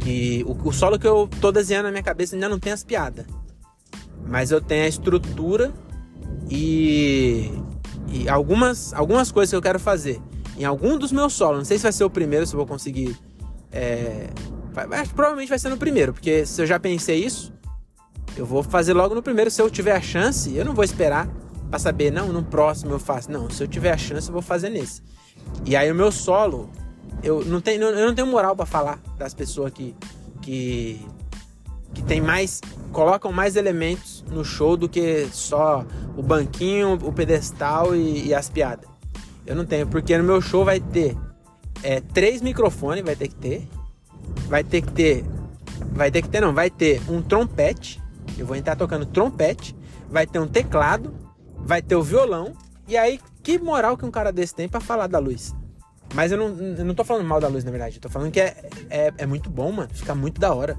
que 0.00 0.44
o, 0.46 0.68
o 0.68 0.72
solo 0.72 0.98
que 0.98 1.06
eu 1.06 1.28
tô 1.40 1.52
desenhando 1.52 1.84
na 1.84 1.90
minha 1.90 2.02
cabeça 2.02 2.34
ainda 2.34 2.48
não 2.48 2.58
tem 2.58 2.72
as 2.72 2.82
piadas. 2.82 3.26
Mas 4.26 4.50
eu 4.50 4.60
tenho 4.60 4.84
a 4.84 4.88
estrutura 4.88 5.72
e, 6.50 7.50
e 8.08 8.28
algumas, 8.28 8.92
algumas 8.94 9.30
coisas 9.30 9.50
que 9.50 9.56
eu 9.56 9.62
quero 9.62 9.78
fazer. 9.78 10.20
Em 10.56 10.64
algum 10.64 10.98
dos 10.98 11.12
meus 11.12 11.32
solos, 11.32 11.58
não 11.58 11.64
sei 11.64 11.76
se 11.76 11.82
vai 11.84 11.92
ser 11.92 12.04
o 12.04 12.10
primeiro, 12.10 12.46
se 12.46 12.54
eu 12.54 12.58
vou 12.58 12.66
conseguir. 12.66 13.16
É, 13.70 14.28
provavelmente 15.14 15.48
vai 15.48 15.58
ser 15.58 15.68
no 15.68 15.76
primeiro, 15.76 16.12
porque 16.12 16.44
se 16.46 16.60
eu 16.60 16.66
já 16.66 16.78
pensei 16.78 17.24
isso, 17.24 17.52
eu 18.36 18.46
vou 18.46 18.62
fazer 18.62 18.92
logo 18.92 19.14
no 19.14 19.22
primeiro. 19.22 19.50
Se 19.50 19.60
eu 19.60 19.70
tiver 19.70 19.92
a 19.92 20.00
chance, 20.00 20.54
eu 20.54 20.64
não 20.64 20.74
vou 20.74 20.84
esperar. 20.84 21.28
Pra 21.68 21.78
saber, 21.78 22.10
não, 22.10 22.32
no 22.32 22.42
próximo 22.42 22.92
eu 22.92 22.98
faço. 22.98 23.30
Não, 23.30 23.48
se 23.48 23.62
eu 23.62 23.68
tiver 23.68 23.92
a 23.92 23.96
chance, 23.96 24.28
eu 24.28 24.32
vou 24.32 24.42
fazer 24.42 24.70
nesse. 24.70 25.02
E 25.64 25.76
aí 25.76 25.90
o 25.90 25.94
meu 25.94 26.10
solo, 26.10 26.68
eu 27.22 27.44
não 27.44 27.60
tenho, 27.60 27.82
eu 27.82 28.06
não 28.06 28.14
tenho 28.14 28.26
moral 28.26 28.56
para 28.56 28.66
falar 28.66 28.98
das 29.16 29.34
pessoas 29.34 29.72
que, 29.72 29.94
que, 30.42 31.00
que 31.94 32.02
tem 32.02 32.20
mais. 32.20 32.60
colocam 32.92 33.30
mais 33.30 33.56
elementos 33.56 34.24
no 34.28 34.44
show 34.44 34.76
do 34.76 34.88
que 34.88 35.28
só 35.32 35.84
o 36.16 36.22
banquinho, 36.22 36.94
o 36.94 37.12
pedestal 37.12 37.94
e, 37.94 38.26
e 38.26 38.34
as 38.34 38.48
piadas. 38.48 38.88
Eu 39.46 39.54
não 39.54 39.64
tenho, 39.64 39.86
porque 39.86 40.16
no 40.18 40.24
meu 40.24 40.40
show 40.40 40.64
vai 40.64 40.80
ter 40.80 41.16
é, 41.82 42.00
três 42.00 42.42
microfones, 42.42 43.04
vai 43.04 43.16
ter 43.16 43.28
que 43.28 43.34
ter. 43.34 43.68
Vai 44.48 44.64
ter 44.64 44.82
que 44.82 44.92
ter. 44.92 45.24
Vai 45.92 46.10
ter 46.10 46.22
que 46.22 46.28
ter, 46.28 46.40
não, 46.40 46.52
vai 46.52 46.70
ter 46.70 47.00
um 47.08 47.22
trompete. 47.22 48.00
Eu 48.38 48.46
vou 48.46 48.56
entrar 48.56 48.76
tocando 48.76 49.06
trompete. 49.06 49.76
Vai 50.08 50.26
ter 50.26 50.38
um 50.38 50.46
teclado. 50.46 51.14
Vai 51.58 51.82
ter 51.82 51.96
o 51.96 52.02
violão. 52.02 52.52
E 52.88 52.96
aí, 52.96 53.20
que 53.42 53.58
moral 53.58 53.96
que 53.96 54.04
um 54.04 54.10
cara 54.10 54.32
desse 54.32 54.54
tem 54.54 54.68
para 54.68 54.80
falar 54.80 55.06
da 55.06 55.18
luz? 55.18 55.54
Mas 56.14 56.32
eu 56.32 56.38
não, 56.38 56.48
eu 56.76 56.84
não 56.84 56.94
tô 56.94 57.04
falando 57.04 57.26
mal 57.26 57.40
da 57.40 57.48
luz, 57.48 57.64
na 57.64 57.70
verdade. 57.70 57.96
Eu 57.96 58.00
tô 58.00 58.08
falando 58.08 58.32
que 58.32 58.40
é, 58.40 58.68
é, 58.88 59.12
é 59.18 59.26
muito 59.26 59.48
bom, 59.48 59.70
mano. 59.70 59.90
Fica 59.92 60.14
muito 60.14 60.40
da 60.40 60.52
hora. 60.52 60.76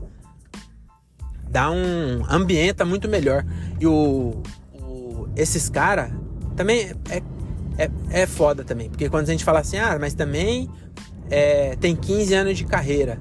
Dá 1.49 1.71
um. 1.71 2.25
ambienta 2.29 2.83
muito 2.85 3.07
melhor. 3.07 3.45
E 3.79 3.87
o. 3.87 4.41
o 4.73 5.29
esses 5.35 5.69
caras 5.69 6.11
também 6.55 6.91
é, 7.09 7.21
é, 7.77 7.89
é 8.21 8.25
foda 8.25 8.63
também. 8.63 8.89
Porque 8.89 9.09
quando 9.09 9.23
a 9.23 9.31
gente 9.31 9.43
fala 9.43 9.59
assim, 9.59 9.77
ah, 9.77 9.97
mas 9.99 10.13
também 10.13 10.69
é, 11.29 11.75
tem 11.77 11.95
15 11.95 12.33
anos 12.33 12.57
de 12.57 12.65
carreira. 12.65 13.19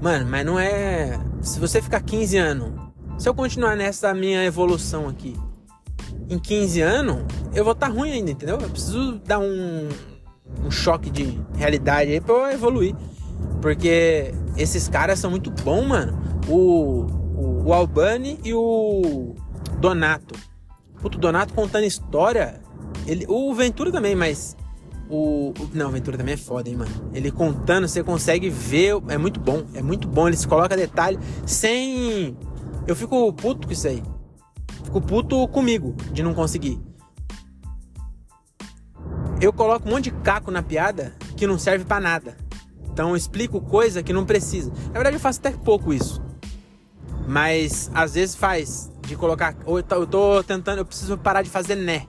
Mano, 0.00 0.26
mas 0.28 0.46
não 0.46 0.58
é. 0.58 1.20
Se 1.42 1.60
você 1.60 1.82
ficar 1.82 2.00
15 2.00 2.36
anos, 2.38 2.72
se 3.18 3.28
eu 3.28 3.34
continuar 3.34 3.76
nessa 3.76 4.14
minha 4.14 4.44
evolução 4.44 5.08
aqui, 5.08 5.36
em 6.28 6.38
15 6.38 6.80
anos, 6.80 7.24
eu 7.52 7.64
vou 7.64 7.72
estar 7.74 7.88
tá 7.88 7.92
ruim 7.92 8.12
ainda, 8.12 8.30
entendeu? 8.30 8.58
Eu 8.58 8.70
preciso 8.70 9.20
dar 9.26 9.38
um, 9.40 9.88
um 10.64 10.70
choque 10.70 11.10
de 11.10 11.38
realidade 11.54 12.12
aí 12.12 12.20
pra 12.20 12.34
eu 12.34 12.50
evoluir. 12.50 12.94
Porque 13.60 14.32
esses 14.56 14.88
caras 14.88 15.18
são 15.18 15.30
muito 15.30 15.50
bons, 15.50 15.86
mano. 15.86 16.18
O, 16.48 17.06
o, 17.36 17.64
o 17.66 17.74
Albani 17.74 18.38
e 18.42 18.54
o 18.54 19.34
Donato. 19.78 20.34
Puto, 21.00 21.18
o 21.18 21.20
Donato 21.20 21.52
contando 21.52 21.84
história. 21.84 22.60
Ele, 23.06 23.26
o 23.28 23.52
Ventura 23.54 23.92
também, 23.92 24.14
mas. 24.14 24.56
O, 25.10 25.52
não, 25.74 25.88
o 25.88 25.92
Ventura 25.92 26.16
também 26.16 26.34
é 26.34 26.36
foda, 26.36 26.68
hein, 26.68 26.76
mano. 26.76 27.10
Ele 27.12 27.30
contando, 27.32 27.88
você 27.88 28.02
consegue 28.02 28.48
ver. 28.48 28.94
É 29.08 29.18
muito 29.18 29.40
bom. 29.40 29.64
É 29.74 29.82
muito 29.82 30.06
bom. 30.06 30.28
Ele 30.28 30.36
se 30.36 30.46
coloca 30.46 30.76
detalhe 30.76 31.18
sem. 31.44 32.36
Eu 32.86 32.94
fico 32.94 33.32
puto 33.32 33.66
com 33.66 33.72
isso 33.72 33.88
aí. 33.88 34.02
Fico 34.84 35.00
puto 35.00 35.46
comigo 35.48 35.96
de 36.12 36.22
não 36.22 36.32
conseguir 36.32 36.80
eu 39.40 39.52
coloco 39.52 39.88
um 39.88 39.92
monte 39.92 40.04
de 40.04 40.10
caco 40.10 40.50
na 40.50 40.62
piada 40.62 41.14
que 41.36 41.46
não 41.46 41.58
serve 41.58 41.84
para 41.84 42.00
nada. 42.00 42.36
Então 42.92 43.10
eu 43.10 43.16
explico 43.16 43.60
coisa 43.60 44.02
que 44.02 44.12
não 44.12 44.26
precisa. 44.26 44.70
Na 44.88 44.92
verdade 44.92 45.16
eu 45.16 45.20
faço 45.20 45.40
até 45.40 45.50
pouco 45.50 45.94
isso. 45.94 46.22
Mas 47.26 47.90
às 47.94 48.14
vezes 48.14 48.34
faz 48.34 48.92
de 49.06 49.16
colocar. 49.16 49.56
Eu 49.66 50.06
tô 50.06 50.42
tentando, 50.42 50.78
eu 50.78 50.84
preciso 50.84 51.16
parar 51.16 51.42
de 51.42 51.48
fazer 51.48 51.74
né. 51.74 52.06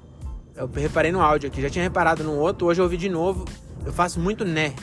Eu 0.62 0.70
reparei 0.76 1.12
no 1.12 1.20
áudio 1.20 1.50
aqui, 1.50 1.60
já 1.60 1.72
tinha 1.72 1.84
reparado 1.84 2.24
no 2.24 2.36
outro, 2.36 2.68
hoje 2.68 2.80
eu 2.80 2.84
ouvi 2.84 2.96
de 2.96 3.10
novo. 3.10 3.46
Eu 3.84 3.92
faço 3.92 4.20
muito 4.20 4.46
né. 4.46 4.76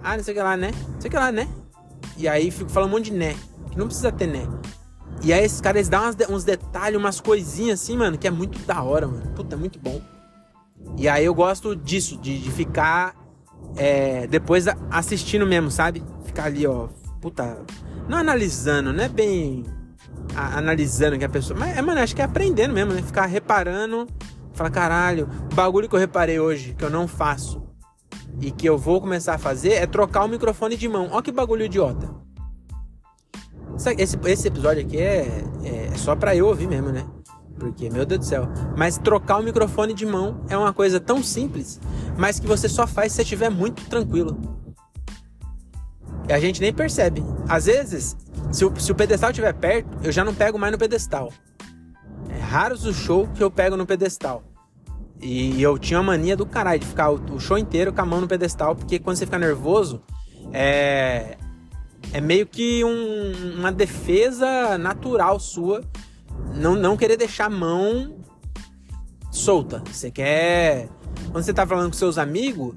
Ah, 0.00 0.16
não 0.16 0.22
sei 0.22 0.32
o 0.32 0.36
que 0.36 0.42
lá, 0.42 0.56
né? 0.56 0.70
Não 0.88 1.00
sei 1.00 1.08
o 1.08 1.10
que 1.10 1.16
lá, 1.16 1.32
né? 1.32 1.48
E 2.16 2.28
aí 2.28 2.48
fico 2.52 2.70
falando 2.70 2.90
um 2.90 2.92
monte 2.92 3.06
de 3.06 3.12
né. 3.12 3.34
Que 3.72 3.76
não 3.76 3.86
precisa 3.86 4.12
ter 4.12 4.28
né. 4.28 4.46
E 5.24 5.32
aí 5.32 5.44
esses 5.44 5.60
caras 5.60 5.88
dão 5.88 6.12
uns 6.30 6.44
detalhes, 6.44 6.96
umas 6.96 7.20
coisinhas 7.20 7.82
assim, 7.82 7.96
mano, 7.96 8.16
que 8.16 8.28
é 8.28 8.30
muito 8.30 8.56
da 8.60 8.80
hora, 8.82 9.08
mano. 9.08 9.32
Puta, 9.34 9.56
é 9.56 9.58
muito 9.58 9.80
bom. 9.80 10.00
E 10.96 11.08
aí 11.08 11.24
eu 11.24 11.34
gosto 11.34 11.74
disso, 11.74 12.16
de, 12.18 12.38
de 12.38 12.50
ficar 12.52 13.16
é, 13.76 14.28
depois 14.28 14.66
assistindo 14.92 15.44
mesmo, 15.44 15.72
sabe? 15.72 16.04
Ficar 16.24 16.44
ali, 16.44 16.68
ó, 16.68 16.86
puta. 17.20 17.64
Não 18.08 18.18
analisando, 18.18 18.92
não 18.92 19.02
é 19.02 19.08
bem 19.08 19.64
a, 20.36 20.58
analisando 20.58 21.18
que 21.18 21.24
a 21.24 21.28
pessoa. 21.28 21.58
Mas, 21.58 21.76
é, 21.76 21.82
mano, 21.82 22.00
acho 22.00 22.14
que 22.14 22.22
é 22.22 22.24
aprendendo 22.24 22.72
mesmo, 22.72 22.92
né? 22.92 23.02
Ficar 23.02 23.26
reparando. 23.26 24.06
Falar, 24.56 24.70
caralho, 24.70 25.28
o 25.52 25.54
bagulho 25.54 25.86
que 25.86 25.94
eu 25.94 26.00
reparei 26.00 26.40
hoje, 26.40 26.74
que 26.74 26.82
eu 26.82 26.88
não 26.88 27.06
faço, 27.06 27.62
e 28.40 28.50
que 28.50 28.66
eu 28.66 28.78
vou 28.78 29.02
começar 29.02 29.34
a 29.34 29.38
fazer, 29.38 29.74
é 29.74 29.86
trocar 29.86 30.24
o 30.24 30.28
microfone 30.28 30.76
de 30.76 30.88
mão. 30.88 31.10
Ó 31.12 31.20
que 31.20 31.30
bagulho 31.30 31.66
idiota. 31.66 32.08
Esse, 33.98 34.18
esse 34.24 34.48
episódio 34.48 34.82
aqui 34.82 34.96
é, 34.96 35.44
é 35.62 35.94
só 35.96 36.16
pra 36.16 36.34
eu 36.34 36.46
ouvir 36.46 36.66
mesmo, 36.66 36.88
né? 36.88 37.06
Porque, 37.58 37.90
meu 37.90 38.06
Deus 38.06 38.20
do 38.20 38.24
céu. 38.24 38.48
Mas 38.76 38.96
trocar 38.96 39.38
o 39.40 39.42
microfone 39.42 39.92
de 39.92 40.06
mão 40.06 40.42
é 40.48 40.56
uma 40.56 40.72
coisa 40.72 40.98
tão 40.98 41.22
simples, 41.22 41.78
mas 42.16 42.40
que 42.40 42.46
você 42.46 42.66
só 42.66 42.86
faz 42.86 43.12
se 43.12 43.16
você 43.16 43.22
estiver 43.22 43.50
muito 43.50 43.84
tranquilo. 43.90 44.38
E 46.26 46.32
a 46.32 46.40
gente 46.40 46.62
nem 46.62 46.72
percebe. 46.72 47.22
Às 47.46 47.66
vezes, 47.66 48.16
se 48.50 48.64
o, 48.64 48.72
se 48.80 48.90
o 48.90 48.94
pedestal 48.94 49.30
estiver 49.30 49.52
perto, 49.52 49.98
eu 50.02 50.10
já 50.10 50.24
não 50.24 50.34
pego 50.34 50.58
mais 50.58 50.72
no 50.72 50.78
pedestal. 50.78 51.30
Raros 52.46 52.84
os 52.84 52.96
shows 52.96 53.28
que 53.34 53.42
eu 53.42 53.50
pego 53.50 53.76
no 53.76 53.84
pedestal. 53.84 54.42
E 55.20 55.60
eu 55.60 55.78
tinha 55.78 55.98
uma 55.98 56.12
mania 56.12 56.36
do 56.36 56.46
caralho 56.46 56.80
de 56.80 56.86
ficar 56.86 57.10
o, 57.10 57.34
o 57.34 57.40
show 57.40 57.58
inteiro 57.58 57.92
com 57.92 58.00
a 58.00 58.06
mão 58.06 58.20
no 58.20 58.28
pedestal, 58.28 58.76
porque 58.76 58.98
quando 58.98 59.16
você 59.16 59.24
fica 59.24 59.38
nervoso, 59.38 60.02
é, 60.52 61.36
é 62.12 62.20
meio 62.20 62.46
que 62.46 62.84
um, 62.84 63.58
uma 63.58 63.72
defesa 63.72 64.78
natural 64.78 65.40
sua 65.40 65.82
não, 66.54 66.74
não 66.74 66.96
querer 66.96 67.16
deixar 67.16 67.46
a 67.46 67.50
mão 67.50 68.16
solta. 69.30 69.82
Você 69.90 70.10
quer. 70.10 70.88
Quando 71.32 71.44
você 71.44 71.52
tá 71.52 71.66
falando 71.66 71.90
com 71.90 71.96
seus 71.96 72.18
amigos, 72.18 72.74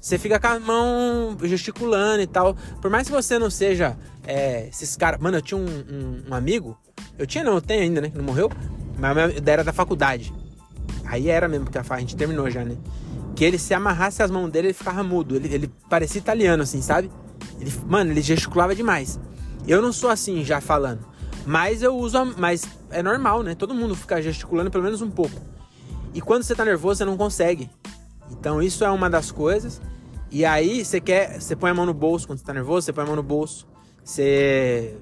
você 0.00 0.18
fica 0.18 0.38
com 0.38 0.46
a 0.46 0.60
mão 0.60 1.36
gesticulando 1.42 2.22
e 2.22 2.26
tal. 2.26 2.56
Por 2.80 2.90
mais 2.90 3.06
que 3.06 3.12
você 3.12 3.38
não 3.38 3.50
seja 3.50 3.96
é, 4.26 4.68
esses 4.68 4.96
caras. 4.96 5.20
Mano, 5.20 5.38
eu 5.38 5.42
tinha 5.42 5.58
um, 5.58 5.64
um, 5.64 6.24
um, 6.30 6.34
amigo. 6.34 6.78
Eu 7.18 7.26
tinha, 7.26 7.44
não, 7.44 7.54
eu 7.54 7.62
tenho 7.62 7.82
ainda, 7.82 8.00
né? 8.00 8.10
Que 8.10 8.18
não 8.18 8.24
morreu. 8.24 8.50
Mas 8.98 9.16
era 9.46 9.64
da 9.64 9.72
faculdade. 9.72 10.32
Aí 11.04 11.28
era 11.28 11.48
mesmo, 11.48 11.66
que 11.70 11.78
a 11.78 11.98
gente 11.98 12.16
terminou 12.16 12.50
já, 12.50 12.64
né? 12.64 12.76
Que 13.34 13.44
ele 13.44 13.58
se 13.58 13.74
amarrasse 13.74 14.22
as 14.22 14.30
mãos 14.30 14.50
dele, 14.50 14.68
ele 14.68 14.74
ficava 14.74 15.02
mudo. 15.02 15.36
Ele, 15.36 15.52
ele 15.52 15.70
parecia 15.88 16.18
italiano, 16.18 16.62
assim, 16.62 16.80
sabe? 16.80 17.10
Ele, 17.60 17.72
mano, 17.86 18.10
ele 18.10 18.22
gesticulava 18.22 18.74
demais. 18.74 19.18
Eu 19.66 19.82
não 19.82 19.92
sou 19.92 20.10
assim 20.10 20.44
já 20.44 20.60
falando. 20.60 21.00
Mas 21.46 21.82
eu 21.82 21.96
uso. 21.96 22.18
A, 22.18 22.24
mas 22.24 22.64
é 22.90 23.02
normal, 23.02 23.42
né? 23.42 23.54
Todo 23.54 23.74
mundo 23.74 23.94
fica 23.94 24.20
gesticulando 24.22 24.70
pelo 24.70 24.84
menos 24.84 25.02
um 25.02 25.10
pouco. 25.10 25.40
E 26.12 26.20
quando 26.20 26.42
você 26.42 26.54
tá 26.54 26.64
nervoso, 26.64 26.98
você 26.98 27.04
não 27.04 27.16
consegue. 27.16 27.68
Então 28.30 28.62
isso 28.62 28.84
é 28.84 28.90
uma 28.90 29.10
das 29.10 29.30
coisas. 29.30 29.80
E 30.30 30.44
aí 30.44 30.84
você 30.84 31.00
quer. 31.00 31.40
Você 31.40 31.54
põe 31.54 31.70
a 31.70 31.74
mão 31.74 31.86
no 31.86 31.94
bolso 31.94 32.26
quando 32.26 32.38
você 32.38 32.44
tá 32.44 32.52
nervoso, 32.52 32.86
você 32.86 32.92
põe 32.92 33.04
a 33.04 33.06
mão 33.06 33.16
no 33.16 33.22
bolso. 33.22 33.66
Você 34.02 34.96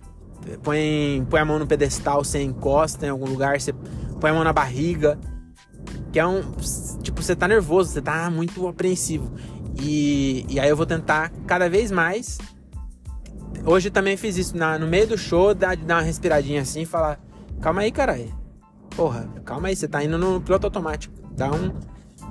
põe, 0.62 1.26
põe 1.28 1.40
a 1.40 1.44
mão 1.44 1.58
no 1.58 1.66
pedestal, 1.66 2.24
você 2.24 2.42
encosta 2.42 3.06
em 3.06 3.10
algum 3.10 3.26
lugar, 3.26 3.60
você 3.60 3.72
põe 4.20 4.30
a 4.30 4.34
mão 4.34 4.44
na 4.44 4.52
barriga. 4.52 5.18
Que 6.12 6.20
é 6.20 6.26
um. 6.26 6.42
Tipo, 7.02 7.22
você 7.22 7.34
tá 7.34 7.48
nervoso, 7.48 7.90
você 7.90 8.02
tá 8.02 8.30
muito 8.30 8.66
apreensivo. 8.68 9.32
E, 9.80 10.44
e 10.48 10.60
aí 10.60 10.68
eu 10.68 10.76
vou 10.76 10.84
tentar 10.84 11.30
cada 11.46 11.68
vez 11.68 11.90
mais 11.90 12.38
Hoje 13.64 13.90
também 13.90 14.16
fiz 14.16 14.36
isso 14.36 14.56
na, 14.56 14.76
no 14.76 14.88
meio 14.88 15.06
do 15.06 15.16
show, 15.16 15.54
dar, 15.54 15.76
dar 15.76 15.96
uma 15.96 16.02
respiradinha 16.02 16.62
assim 16.62 16.82
e 16.82 16.86
falar: 16.86 17.20
Calma 17.60 17.82
aí, 17.82 17.92
caralho. 17.92 18.34
Porra, 18.96 19.28
calma 19.44 19.68
aí, 19.68 19.76
você 19.76 19.86
tá 19.86 20.02
indo 20.02 20.18
no 20.18 20.40
piloto 20.40 20.66
automático. 20.66 21.14
Dá 21.36 21.50
um. 21.50 21.72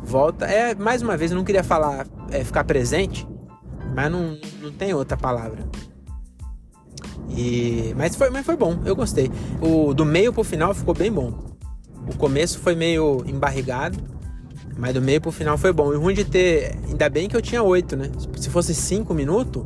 Volta. 0.03 0.45
É, 0.45 0.75
mais 0.75 1.01
uma 1.01 1.15
vez, 1.15 1.31
eu 1.31 1.37
não 1.37 1.43
queria 1.43 1.63
falar, 1.63 2.05
é, 2.31 2.43
ficar 2.43 2.63
presente, 2.63 3.27
mas 3.95 4.11
não, 4.11 4.37
não 4.61 4.71
tem 4.71 4.93
outra 4.93 5.15
palavra. 5.15 5.63
E, 7.29 7.93
mas, 7.97 8.15
foi, 8.15 8.29
mas 8.29 8.45
foi 8.45 8.55
bom, 8.55 8.79
eu 8.85 8.95
gostei. 8.95 9.31
O, 9.61 9.93
do 9.93 10.05
meio 10.05 10.33
pro 10.33 10.43
final 10.43 10.73
ficou 10.73 10.93
bem 10.93 11.11
bom. 11.11 11.33
O 12.07 12.17
começo 12.17 12.59
foi 12.59 12.75
meio 12.75 13.23
embarrigado, 13.25 13.97
mas 14.77 14.93
do 14.93 15.01
meio 15.01 15.21
pro 15.21 15.31
final 15.31 15.57
foi 15.57 15.71
bom. 15.71 15.93
E 15.93 15.95
ruim 15.95 16.13
de 16.13 16.25
ter. 16.25 16.77
Ainda 16.87 17.09
bem 17.09 17.29
que 17.29 17.35
eu 17.35 17.41
tinha 17.41 17.63
oito, 17.63 17.95
né? 17.95 18.11
Se 18.35 18.49
fosse 18.49 18.73
cinco 18.73 19.13
minutos, 19.13 19.63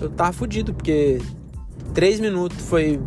eu 0.00 0.08
tava 0.08 0.32
fudido, 0.32 0.72
porque 0.72 1.20
3 1.94 2.20
minutos 2.20 2.58
foi. 2.62 3.00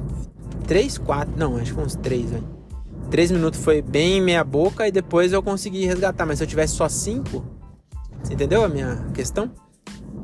3, 0.67 0.97
4. 0.97 1.33
Não, 1.37 1.57
acho 1.57 1.73
que 1.73 1.79
uns 1.79 1.95
3, 1.95 2.31
velho. 2.31 2.55
3 3.09 3.31
minutos 3.31 3.59
foi 3.59 3.81
bem 3.81 4.21
meia 4.21 4.43
boca 4.43 4.87
e 4.87 4.91
depois 4.91 5.31
eu 5.31 5.41
consegui 5.41 5.85
resgatar. 5.85 6.25
Mas 6.25 6.39
se 6.39 6.43
eu 6.43 6.47
tivesse 6.47 6.75
só 6.75 6.89
5, 6.89 7.43
você 8.21 8.33
entendeu 8.33 8.63
a 8.63 8.67
minha 8.67 9.07
questão? 9.13 9.51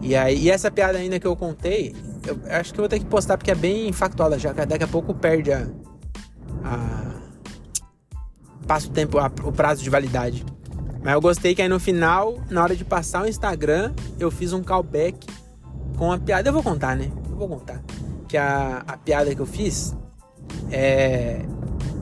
E 0.02 0.16
aí, 0.16 0.44
e 0.44 0.50
essa 0.50 0.72
piada 0.72 0.98
ainda 0.98 1.20
que 1.20 1.28
eu 1.28 1.36
contei, 1.36 1.96
eu 2.26 2.40
acho 2.50 2.74
que 2.74 2.80
eu 2.80 2.84
vou 2.84 2.90
ter 2.90 3.00
que 3.00 3.06
postar 3.06 3.38
porque 3.38 3.52
é 3.52 3.56
bem 3.56 3.92
factual 3.92 4.38
já. 4.38 4.54
Daqui 4.54 4.84
a 4.84 4.88
pouco 4.88 5.14
perde 5.14 5.52
a. 5.52 5.68
a 6.64 7.12
passa 8.68 8.88
o 8.88 8.92
tempo, 8.92 9.18
a, 9.18 9.26
o 9.44 9.52
prazo 9.52 9.84
de 9.84 9.90
validade. 9.90 10.46
Mas 11.04 11.14
eu 11.14 11.22
gostei 11.22 11.56
que 11.56 11.62
aí 11.62 11.68
no 11.68 11.80
final, 11.80 12.40
na 12.50 12.62
hora 12.62 12.76
de 12.76 12.86
passar 12.86 13.24
o 13.24 13.28
Instagram, 13.28 13.92
eu 14.20 14.30
fiz 14.30 14.54
um 14.54 14.62
callback 14.62 15.26
com 15.98 16.12
a 16.12 16.18
piada. 16.20 16.50
Eu 16.50 16.54
vou 16.54 16.64
contar, 16.64 16.96
né? 16.96 17.12
Eu 17.30 17.36
vou 17.36 17.48
contar. 17.48 17.82
Que 18.28 18.38
a, 18.38 18.84
a 18.88 18.98
piada 18.98 19.34
que 19.34 19.42
eu 19.42 19.46
fiz 19.46 19.96
é. 20.72 21.42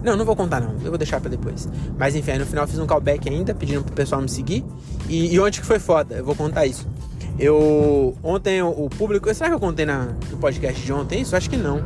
Não, 0.04 0.16
não 0.16 0.26
vou 0.26 0.36
contar 0.36 0.60
não. 0.60 0.74
Eu 0.84 0.90
vou 0.90 0.98
deixar 0.98 1.20
pra 1.20 1.30
depois. 1.30 1.68
Mas 1.98 2.16
enfim, 2.16 2.32
aí 2.32 2.40
no 2.40 2.46
final 2.46 2.66
eu 2.66 2.68
fiz 2.68 2.80
um 2.80 2.86
callback 2.86 3.30
ainda, 3.30 3.54
pedindo 3.54 3.84
pro 3.84 3.94
pessoal 3.94 4.22
me 4.22 4.30
seguir. 4.30 4.66
E, 5.08 5.34
e 5.34 5.40
ontem 5.40 5.60
que 5.60 5.66
foi 5.66 5.80
foda, 5.80 6.16
eu 6.16 6.26
vou 6.26 6.36
contar 6.36 6.66
isso. 6.66 6.86
Eu. 7.40 8.18
Ontem 8.22 8.62
o, 8.62 8.90
público. 8.90 9.34
Será 9.34 9.50
que 9.50 9.56
eu 9.56 9.60
contei 9.60 9.86
na, 9.86 10.10
no 10.30 10.38
podcast 10.38 10.84
de 10.84 10.92
ontem 10.92 11.22
isso? 11.22 11.36
Acho 11.36 11.50
que 11.50 11.58
não. 11.58 11.84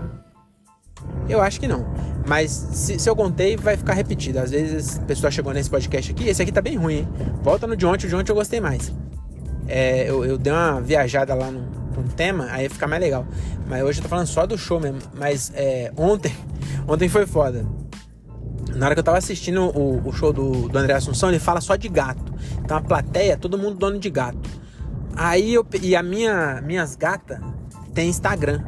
Eu 1.30 1.42
acho 1.42 1.60
que 1.60 1.68
não. 1.68 1.86
Mas 2.28 2.52
se, 2.52 2.98
se, 2.98 3.10
eu 3.10 3.16
contei, 3.16 3.56
vai 3.56 3.78
ficar 3.78 3.94
repetido. 3.94 4.40
Às 4.40 4.52
vezes 4.52 4.98
a 4.98 5.04
pessoa 5.04 5.30
chegou 5.30 5.54
nesse 5.54 5.70
podcast 5.70 6.12
aqui. 6.12 6.28
Esse 6.28 6.42
aqui 6.42 6.52
tá 6.52 6.62
bem 6.62 6.76
ruim, 6.76 7.00
hein? 7.00 7.08
Volta 7.44 7.68
no 7.68 7.76
de 7.76 7.86
ontem, 7.86 8.08
o 8.08 8.10
de 8.10 8.16
ontem 8.16 8.32
eu 8.32 8.36
gostei 8.36 8.60
mais. 8.60 8.92
É, 9.68 10.10
eu, 10.10 10.26
eu, 10.26 10.38
dei 10.38 10.52
uma 10.52 10.82
viajada 10.82 11.34
lá 11.34 11.52
no, 11.52 11.62
no 11.62 12.10
tema, 12.16 12.48
aí 12.50 12.68
fica 12.68 12.88
mais 12.88 13.02
legal. 13.02 13.26
Mas 13.68 13.84
hoje 13.84 14.00
eu 14.00 14.04
tô 14.04 14.10
falando 14.10 14.28
só 14.28 14.46
do 14.46 14.58
show 14.58 14.80
mesmo. 14.80 15.00
Mas 15.16 15.52
é, 15.56 15.92
ontem, 15.96 16.36
ontem 16.88 17.08
foi 17.08 17.28
foda. 17.28 17.66
Na 18.76 18.88
hora 18.88 18.96
que 18.96 19.00
eu 19.00 19.04
tava 19.04 19.18
assistindo 19.20 19.66
o, 19.78 20.08
o 20.08 20.12
show 20.12 20.34
do, 20.34 20.68
do 20.68 20.78
André 20.78 20.94
Assunção, 20.94 21.30
ele 21.30 21.40
fala 21.40 21.62
só 21.62 21.76
de 21.76 21.88
gato. 21.90 22.34
Então 22.64 22.78
a 22.78 22.82
plateia, 22.82 23.38
todo 23.38 23.58
mundo 23.58 23.76
dono 23.76 24.00
de 24.00 24.10
gato. 24.10 24.63
Aí 25.16 25.54
eu. 25.54 25.66
E 25.82 25.96
a 25.96 26.04
minha, 26.04 26.62
minhas 26.62 26.96
gatas 26.96 27.40
tem 27.94 28.10
Instagram. 28.10 28.62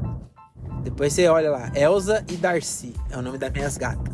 Depois 0.83 1.13
você 1.13 1.27
olha 1.27 1.49
lá, 1.49 1.71
Elsa 1.73 2.23
e 2.29 2.35
Darcy 2.35 2.93
é 3.09 3.17
o 3.17 3.21
nome 3.21 3.39
das 3.39 3.51
minhas 3.51 3.75
gatas. 3.75 4.13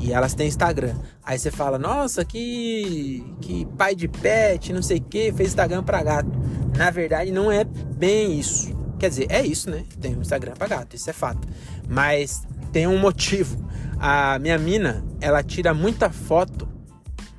E 0.00 0.12
elas 0.12 0.34
têm 0.34 0.48
Instagram. 0.48 0.94
Aí 1.24 1.38
você 1.38 1.50
fala, 1.50 1.78
nossa, 1.78 2.24
que, 2.24 3.24
que 3.40 3.66
pai 3.76 3.94
de 3.94 4.08
pet, 4.08 4.72
não 4.72 4.82
sei 4.82 4.98
o 4.98 5.02
que, 5.02 5.32
fez 5.32 5.50
Instagram 5.50 5.82
pra 5.82 6.02
gato. 6.02 6.30
Na 6.76 6.90
verdade, 6.90 7.30
não 7.30 7.50
é 7.50 7.64
bem 7.64 8.38
isso. 8.38 8.76
Quer 8.98 9.10
dizer, 9.10 9.26
é 9.30 9.44
isso, 9.44 9.70
né? 9.70 9.84
Tem 10.00 10.16
um 10.16 10.20
Instagram 10.20 10.54
pra 10.54 10.66
gato, 10.66 10.96
isso 10.96 11.08
é 11.08 11.12
fato. 11.12 11.46
Mas 11.88 12.42
tem 12.72 12.86
um 12.86 12.98
motivo. 12.98 13.56
A 13.98 14.38
minha 14.38 14.58
mina, 14.58 15.04
ela 15.20 15.42
tira 15.42 15.74
muita 15.74 16.10
foto 16.10 16.68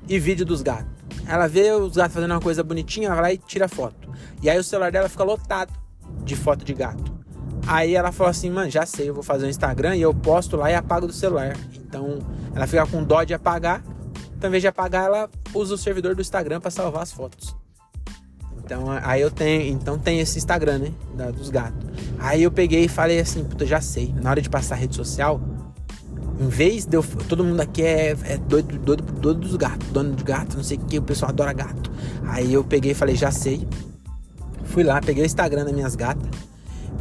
e 0.08 0.18
vídeo 0.18 0.44
dos 0.44 0.62
gatos. 0.62 0.90
Ela 1.26 1.46
vê 1.46 1.70
os 1.72 1.96
gatos 1.96 2.14
fazendo 2.14 2.32
uma 2.32 2.40
coisa 2.40 2.62
bonitinha, 2.62 3.06
ela 3.06 3.16
vai 3.16 3.22
lá 3.24 3.32
e 3.32 3.38
tira 3.38 3.68
foto. 3.68 4.09
E 4.42 4.48
aí 4.48 4.58
o 4.58 4.64
celular 4.64 4.90
dela 4.90 5.08
fica 5.08 5.24
lotado 5.24 5.72
de 6.24 6.36
foto 6.36 6.64
de 6.64 6.74
gato. 6.74 7.20
Aí 7.66 7.94
ela 7.94 8.10
falou 8.10 8.30
assim, 8.30 8.50
mano, 8.50 8.70
já 8.70 8.86
sei, 8.86 9.08
eu 9.08 9.14
vou 9.14 9.22
fazer 9.22 9.46
um 9.46 9.48
Instagram 9.48 9.96
e 9.96 10.02
eu 10.02 10.14
posto 10.14 10.56
lá 10.56 10.70
e 10.70 10.74
apago 10.74 11.06
do 11.06 11.12
celular. 11.12 11.56
Então 11.76 12.18
ela 12.54 12.66
fica 12.66 12.86
com 12.86 13.02
dó 13.04 13.22
de 13.22 13.34
apagar. 13.34 13.82
Então, 14.36 14.48
em 14.48 14.50
vez 14.52 14.62
de 14.62 14.68
apagar, 14.68 15.04
ela 15.04 15.30
usa 15.52 15.74
o 15.74 15.78
servidor 15.78 16.14
do 16.14 16.22
Instagram 16.22 16.60
para 16.60 16.70
salvar 16.70 17.02
as 17.02 17.12
fotos. 17.12 17.54
Então 18.64 18.84
aí 19.02 19.20
eu 19.20 19.30
tenho, 19.30 19.72
então 19.72 19.98
tem 19.98 20.20
esse 20.20 20.38
Instagram, 20.38 20.78
né, 20.78 20.92
da, 21.14 21.30
dos 21.30 21.50
gatos. 21.50 21.86
Aí 22.18 22.42
eu 22.42 22.50
peguei 22.50 22.84
e 22.84 22.88
falei 22.88 23.20
assim, 23.20 23.44
puta, 23.44 23.66
já 23.66 23.80
sei. 23.80 24.14
Na 24.22 24.30
hora 24.30 24.40
de 24.40 24.48
passar 24.48 24.76
rede 24.76 24.94
social, 24.94 25.40
em 26.40 26.48
vez 26.48 26.86
de 26.86 26.96
eu, 26.96 27.02
todo 27.28 27.44
mundo 27.44 27.60
aqui 27.60 27.82
é, 27.82 28.16
é 28.24 28.38
doido, 28.38 28.78
doido, 28.78 29.02
doido 29.02 29.40
dos 29.40 29.56
gatos, 29.56 29.88
dono 29.88 30.14
de 30.14 30.24
gato, 30.24 30.56
não 30.56 30.64
sei 30.64 30.78
o 30.78 30.80
que, 30.80 30.98
o 30.98 31.02
pessoal 31.02 31.30
adora 31.30 31.52
gato. 31.52 31.90
Aí 32.26 32.54
eu 32.54 32.64
peguei 32.64 32.92
e 32.92 32.94
falei, 32.94 33.14
já 33.14 33.30
sei. 33.30 33.68
Fui 34.70 34.82
lá, 34.82 35.00
peguei 35.00 35.22
o 35.22 35.26
Instagram 35.26 35.64
das 35.64 35.72
minhas 35.72 35.94
gatas 35.94 36.28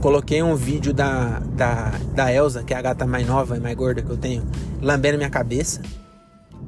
Coloquei 0.02 0.42
um 0.42 0.56
vídeo 0.56 0.94
da, 0.94 1.40
da, 1.40 1.92
da 2.16 2.34
Elsa, 2.34 2.64
que 2.64 2.74
é 2.74 2.78
a 2.78 2.82
gata 2.82 3.06
mais 3.06 3.28
nova 3.28 3.58
e 3.58 3.60
mais 3.60 3.76
gorda 3.76 4.02
que 4.02 4.10
eu 4.10 4.16
tenho, 4.16 4.44
lambendo 4.82 5.18
minha 5.18 5.30
cabeça. 5.30 5.82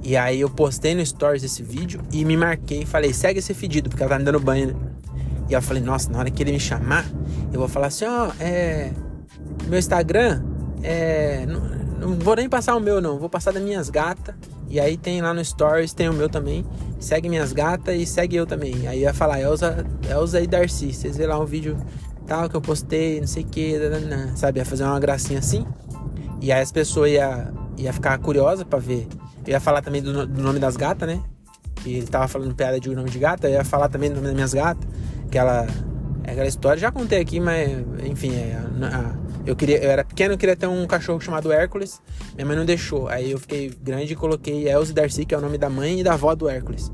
E 0.04 0.18
aí 0.18 0.42
eu 0.42 0.50
postei 0.50 0.94
no 0.94 1.06
Stories 1.06 1.42
esse 1.42 1.64
vídeo 1.64 2.02
e 2.12 2.26
me 2.26 2.36
marquei 2.36 2.82
e 2.82 2.86
falei, 2.86 3.14
segue 3.14 3.40
esse 3.40 3.54
fedido, 3.54 3.90
porque 3.90 4.04
ela 4.04 4.12
tá 4.12 4.20
me 4.20 4.26
dando 4.26 4.40
banho, 4.40 4.68
né? 4.68 4.76
E 5.48 5.54
eu 5.54 5.62
falei, 5.62 5.82
nossa, 5.82 6.12
na 6.12 6.20
hora 6.20 6.30
que 6.30 6.44
ele 6.44 6.52
me 6.52 6.60
chamar, 6.60 7.06
eu 7.54 7.60
vou 7.60 7.70
falar 7.70 7.88
assim, 7.88 8.06
ó, 8.06 8.28
oh, 8.28 8.44
é. 8.44 8.92
Meu 9.68 9.80
Instagram, 9.80 10.44
é. 10.84 11.46
Não, 11.46 12.10
não 12.10 12.20
vou 12.20 12.36
nem 12.36 12.50
passar 12.50 12.76
o 12.76 12.82
meu, 12.82 13.00
não, 13.00 13.18
vou 13.18 13.30
passar 13.30 13.54
das 13.54 13.64
minhas 13.64 13.90
gatas. 13.90 14.36
E 14.68 14.78
aí 14.78 14.98
tem 14.98 15.22
lá 15.22 15.34
no 15.34 15.44
Stories, 15.44 15.94
tem 15.94 16.10
o 16.10 16.14
meu 16.14 16.28
também. 16.28 16.66
Segue 17.02 17.28
minhas 17.28 17.52
gatas 17.52 17.96
e 17.96 18.06
segue 18.06 18.36
eu 18.36 18.46
também. 18.46 18.88
Aí 18.88 19.00
ia 19.00 19.14
falar 19.14 19.42
Elza, 19.42 19.84
Elza 20.08 20.40
e 20.40 20.46
Darcy. 20.46 20.94
Vocês 20.94 21.18
vê 21.18 21.26
lá 21.26 21.40
um 21.40 21.46
vídeo 21.46 21.76
tal 22.28 22.48
que 22.48 22.56
eu 22.56 22.62
postei, 22.62 23.20
não 23.20 23.28
sei 23.28 23.42
o 23.42 23.48
que, 23.48 23.74
sabe? 24.36 24.60
Ia 24.60 24.66
fazer 24.66 24.84
uma 24.84 25.00
gracinha 25.00 25.40
assim. 25.40 25.66
E 26.40 26.52
aí 26.52 26.62
as 26.62 26.72
pessoas 26.72 27.10
ia, 27.10 27.52
ia 27.76 27.92
ficar 27.92 28.18
curiosa 28.20 28.64
para 28.64 28.78
ver. 28.78 29.08
Eu 29.46 29.54
ia 29.54 29.60
falar 29.60 29.82
também 29.82 30.00
do, 30.00 30.28
do 30.28 30.44
nome 30.44 30.60
das 30.60 30.78
gatas, 30.78 31.10
né? 31.10 31.20
Que 31.76 31.96
ele 31.96 32.08
tava 32.08 32.28
falando 32.28 32.54
piada 32.54 32.80
de 32.80 32.94
nome 32.94 33.10
de 33.10 33.18
gata. 33.18 33.48
Eu 33.50 33.54
ia 33.54 33.66
falar 33.66 33.90
também 33.90 34.10
do 34.10 34.18
nome 34.18 34.28
das 34.28 34.36
minhas 34.36 34.54
gatas. 34.54 34.88
Que 35.32 35.40
ela. 35.40 35.66
É 36.24 36.34
aquela 36.34 36.48
história, 36.48 36.80
já 36.80 36.92
contei 36.92 37.20
aqui, 37.20 37.40
mas 37.40 37.68
enfim, 38.04 38.36
é, 38.36 38.56
a, 38.84 39.16
eu 39.46 39.56
queria, 39.56 39.78
eu 39.84 39.90
era 39.90 40.04
pequeno, 40.04 40.34
eu 40.34 40.38
queria 40.38 40.56
ter 40.56 40.68
um 40.68 40.86
cachorro 40.86 41.20
chamado 41.20 41.52
Hércules. 41.52 42.02
Minha 42.36 42.46
mãe 42.46 42.56
não 42.56 42.66
deixou. 42.66 43.08
Aí 43.08 43.32
eu 43.32 43.40
fiquei 43.40 43.72
grande 43.82 44.14
e 44.14 44.16
coloquei 44.16 44.70
Elze 44.70 44.94
Darcy, 44.94 45.26
que 45.26 45.34
é 45.34 45.38
o 45.38 45.42
nome 45.42 45.58
da 45.58 45.70
mãe 45.70 46.00
e 46.00 46.04
da 46.04 46.14
avó 46.14 46.36
do 46.36 46.48
Hércules 46.48 46.92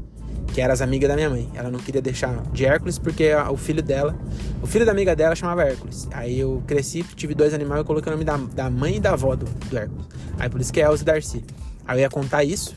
que 0.58 0.62
eram 0.62 0.74
as 0.74 0.82
amigas 0.82 1.08
da 1.08 1.16
minha 1.16 1.30
mãe. 1.30 1.48
Ela 1.54 1.70
não 1.70 1.78
queria 1.78 2.02
deixar 2.02 2.42
de 2.52 2.66
Hércules 2.66 2.98
porque 2.98 3.32
o 3.36 3.56
filho 3.58 3.84
dela, 3.84 4.18
o 4.60 4.66
filho 4.66 4.88
da 4.88 4.92
amiga 4.92 5.16
dela 5.16 5.36
chamava 5.36 5.64
Hércules. 5.64 6.08
Aí 6.12 6.40
eu 6.40 6.64
cresci, 6.66 7.04
tive 7.16 7.36
dois 7.36 7.54
animais, 7.54 7.78
eu 7.78 7.86
coloquei 7.86 8.12
o 8.12 8.16
nome 8.16 8.26
da, 8.26 8.38
da 8.38 8.68
mãe 8.68 8.96
e 8.96 9.00
da 9.00 9.12
avó 9.12 9.36
do, 9.36 9.46
do 9.46 9.78
Hércules. 9.78 10.08
Aí 10.40 10.50
por 10.50 10.60
isso 10.60 10.74
que 10.74 10.82
é 10.82 10.86
Elza 10.86 11.04
e 11.04 11.06
Darcy. 11.06 11.46
Aí 11.88 12.00
eu 12.00 12.02
ia 12.02 12.10
contar 12.10 12.44
isso. 12.44 12.76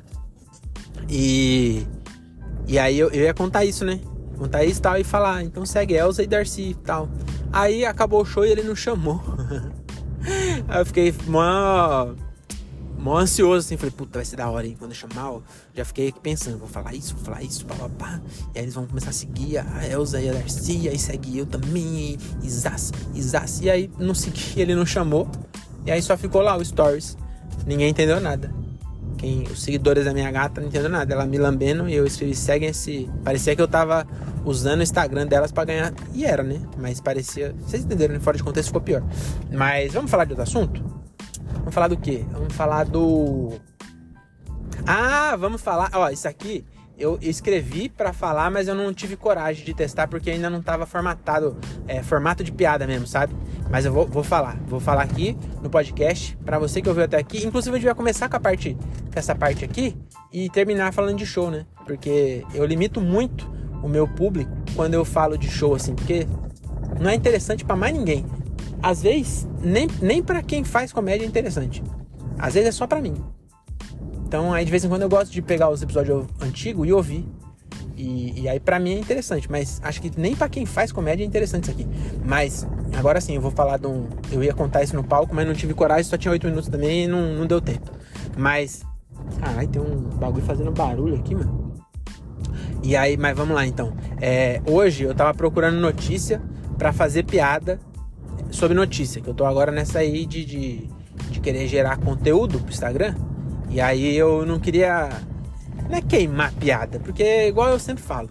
E. 1.08 1.86
E 2.68 2.78
aí 2.78 2.98
eu, 2.98 3.08
eu 3.12 3.22
ia 3.22 3.32
contar 3.32 3.64
isso, 3.64 3.82
né? 3.82 3.98
Contar 4.36 4.62
isso 4.62 4.78
e 4.78 4.82
tal 4.82 4.98
e 4.98 5.04
falar, 5.04 5.42
então 5.42 5.64
segue 5.64 5.94
Elza 5.94 6.22
e 6.22 6.26
Darcy 6.26 6.62
e 6.70 6.74
tal. 6.74 7.08
Aí 7.50 7.86
acabou 7.86 8.20
o 8.20 8.26
show 8.26 8.44
e 8.44 8.50
ele 8.50 8.62
não 8.62 8.76
chamou. 8.76 9.22
aí 10.68 10.80
eu 10.80 10.86
fiquei 10.86 11.14
mó 11.26 12.14
mó 13.00 13.16
ansioso, 13.16 13.66
assim, 13.66 13.76
falei, 13.76 13.90
puta, 13.90 14.18
vai 14.18 14.24
ser 14.24 14.36
da 14.36 14.48
hora, 14.48 14.66
hein? 14.66 14.76
Quando 14.78 14.90
eu 14.90 14.94
chamar, 14.94 15.40
já 15.74 15.84
fiquei 15.84 16.12
pensando, 16.12 16.58
vou 16.58 16.68
falar 16.68 16.94
isso, 16.94 17.14
vou 17.14 17.24
falar 17.24 17.42
isso, 17.42 17.64
papapá. 17.64 18.20
E 18.54 18.58
aí 18.58 18.64
eles 18.64 18.74
vão 18.74 18.86
começar 18.86 19.10
a 19.10 19.12
seguir 19.12 19.58
a 19.58 19.86
Elza 19.88 20.20
e 20.20 20.28
a 20.28 20.32
Darcy, 20.34 20.88
aí 20.88 20.98
segue 20.98 21.38
eu 21.38 21.46
também, 21.46 22.18
e 22.42 22.50
Zaz, 22.50 22.92
e. 23.14 23.64
E 23.64 23.70
aí 23.70 23.90
não 23.98 24.14
segui, 24.14 24.60
ele 24.60 24.74
não 24.74 24.84
chamou. 24.84 25.28
E 25.86 25.90
aí 25.90 26.02
só 26.02 26.16
ficou 26.16 26.42
lá 26.42 26.56
o 26.56 26.64
Stories. 26.64 27.16
Ninguém 27.66 27.88
entendeu 27.88 28.20
nada. 28.20 28.52
Quem, 29.20 29.42
os 29.42 29.62
seguidores 29.62 30.06
da 30.06 30.14
minha 30.14 30.30
gata 30.30 30.62
não 30.62 30.68
entenderam 30.68 30.92
nada. 30.92 31.12
Ela 31.12 31.26
me 31.26 31.36
lambendo 31.36 31.86
e 31.86 31.94
eu 31.94 32.06
escrevi, 32.06 32.34
seguem 32.34 32.70
esse. 32.70 33.06
Parecia 33.22 33.54
que 33.54 33.60
eu 33.60 33.68
tava 33.68 34.06
usando 34.46 34.80
o 34.80 34.82
Instagram 34.82 35.26
delas 35.26 35.52
para 35.52 35.66
ganhar. 35.66 35.92
E 36.14 36.24
era, 36.24 36.42
né? 36.42 36.58
Mas 36.78 37.02
parecia. 37.02 37.54
Vocês 37.60 37.84
entenderam, 37.84 38.14
né? 38.14 38.20
Fora 38.20 38.38
de 38.38 38.42
contexto 38.42 38.68
ficou 38.68 38.80
pior. 38.80 39.02
Mas 39.52 39.92
vamos 39.92 40.10
falar 40.10 40.24
de 40.24 40.32
outro 40.32 40.44
assunto? 40.44 40.82
Vamos 41.52 41.74
falar 41.74 41.88
do 41.88 41.98
quê? 41.98 42.24
Vamos 42.32 42.54
falar 42.54 42.84
do. 42.84 43.52
Ah, 44.86 45.36
vamos 45.36 45.60
falar. 45.60 45.90
Ó, 45.92 46.08
isso 46.08 46.26
aqui 46.26 46.64
eu 47.00 47.18
escrevi 47.20 47.88
para 47.88 48.12
falar, 48.12 48.50
mas 48.50 48.68
eu 48.68 48.74
não 48.74 48.92
tive 48.92 49.16
coragem 49.16 49.64
de 49.64 49.74
testar 49.74 50.06
porque 50.06 50.30
ainda 50.30 50.48
não 50.48 50.62
tava 50.62 50.86
formatado, 50.86 51.56
é, 51.88 52.02
formato 52.02 52.44
de 52.44 52.52
piada 52.52 52.86
mesmo, 52.86 53.06
sabe? 53.06 53.34
Mas 53.68 53.84
eu 53.84 53.92
vou, 53.92 54.06
vou 54.06 54.22
falar, 54.22 54.60
vou 54.66 54.78
falar 54.78 55.02
aqui 55.02 55.36
no 55.62 55.70
podcast 55.70 56.36
para 56.44 56.58
você 56.58 56.80
que 56.80 56.88
ouviu 56.88 57.04
até 57.04 57.16
aqui. 57.16 57.44
Inclusive 57.44 57.74
a 57.74 57.78
gente 57.78 57.86
vai 57.86 57.94
começar 57.94 58.28
com 58.28 58.36
a 58.36 58.40
parte, 58.40 58.76
com 59.12 59.18
essa 59.18 59.34
parte 59.34 59.64
aqui 59.64 59.96
e 60.32 60.48
terminar 60.50 60.92
falando 60.92 61.16
de 61.16 61.26
show, 61.26 61.50
né? 61.50 61.66
Porque 61.86 62.44
eu 62.54 62.64
limito 62.64 63.00
muito 63.00 63.50
o 63.82 63.88
meu 63.88 64.06
público 64.06 64.50
quando 64.76 64.94
eu 64.94 65.04
falo 65.04 65.38
de 65.38 65.48
show 65.48 65.74
assim, 65.74 65.94
porque 65.94 66.26
não 67.00 67.08
é 67.08 67.14
interessante 67.14 67.64
para 67.64 67.74
mais 67.74 67.96
ninguém 67.96 68.24
às 68.82 69.02
vezes, 69.02 69.46
nem, 69.62 69.88
nem 70.00 70.22
para 70.22 70.42
quem 70.42 70.64
faz 70.64 70.92
comédia 70.92 71.24
é 71.24 71.28
interessante. 71.28 71.82
Às 72.38 72.54
vezes 72.54 72.70
é 72.70 72.72
só 72.72 72.86
para 72.86 73.00
mim. 73.00 73.14
Então, 74.30 74.54
aí 74.54 74.64
de 74.64 74.70
vez 74.70 74.84
em 74.84 74.88
quando 74.88 75.02
eu 75.02 75.08
gosto 75.08 75.32
de 75.32 75.42
pegar 75.42 75.68
os 75.70 75.82
episódios 75.82 76.24
antigos 76.40 76.86
e 76.86 76.92
ouvir. 76.92 77.26
E, 77.96 78.42
e 78.42 78.48
aí 78.48 78.60
para 78.60 78.78
mim 78.78 78.94
é 78.94 78.98
interessante, 79.00 79.50
mas 79.50 79.80
acho 79.82 80.00
que 80.00 80.08
nem 80.16 80.36
para 80.36 80.48
quem 80.48 80.64
faz 80.64 80.92
comédia 80.92 81.24
é 81.24 81.26
interessante 81.26 81.64
isso 81.64 81.72
aqui. 81.72 81.84
Mas 82.24 82.64
agora 82.96 83.20
sim, 83.20 83.34
eu 83.34 83.40
vou 83.40 83.50
falar 83.50 83.76
de 83.76 83.88
um. 83.88 84.06
Eu 84.30 84.44
ia 84.44 84.54
contar 84.54 84.84
isso 84.84 84.94
no 84.94 85.02
palco, 85.02 85.34
mas 85.34 85.44
não 85.44 85.52
tive 85.52 85.74
coragem, 85.74 86.04
só 86.04 86.16
tinha 86.16 86.30
8 86.30 86.46
minutos 86.46 86.68
também 86.68 87.06
e 87.06 87.08
não, 87.08 87.34
não 87.34 87.44
deu 87.44 87.60
tempo. 87.60 87.90
Mas. 88.36 88.84
Caralho, 89.40 89.66
tem 89.66 89.82
um 89.82 89.96
bagulho 90.16 90.44
fazendo 90.44 90.70
barulho 90.70 91.16
aqui, 91.16 91.34
mano. 91.34 91.74
E 92.84 92.94
aí, 92.94 93.16
mas 93.16 93.36
vamos 93.36 93.56
lá 93.56 93.66
então. 93.66 93.92
É, 94.20 94.62
hoje 94.64 95.02
eu 95.02 95.12
tava 95.12 95.34
procurando 95.34 95.80
notícia 95.80 96.40
para 96.78 96.92
fazer 96.92 97.24
piada 97.24 97.80
sobre 98.52 98.76
notícia, 98.76 99.20
que 99.20 99.28
eu 99.28 99.34
tô 99.34 99.44
agora 99.44 99.72
nessa 99.72 99.98
aí 99.98 100.24
de, 100.24 100.44
de, 100.44 100.88
de 101.32 101.40
querer 101.40 101.66
gerar 101.66 101.96
conteúdo 101.96 102.60
pro 102.60 102.70
Instagram. 102.70 103.16
E 103.70 103.80
aí 103.80 104.16
eu 104.16 104.44
não 104.44 104.58
queria. 104.58 105.08
Não 105.88 105.96
é 105.96 106.02
queimar 106.02 106.52
piada, 106.52 107.00
porque 107.00 107.48
igual 107.48 107.68
eu 107.68 107.78
sempre 107.78 108.02
falo, 108.02 108.28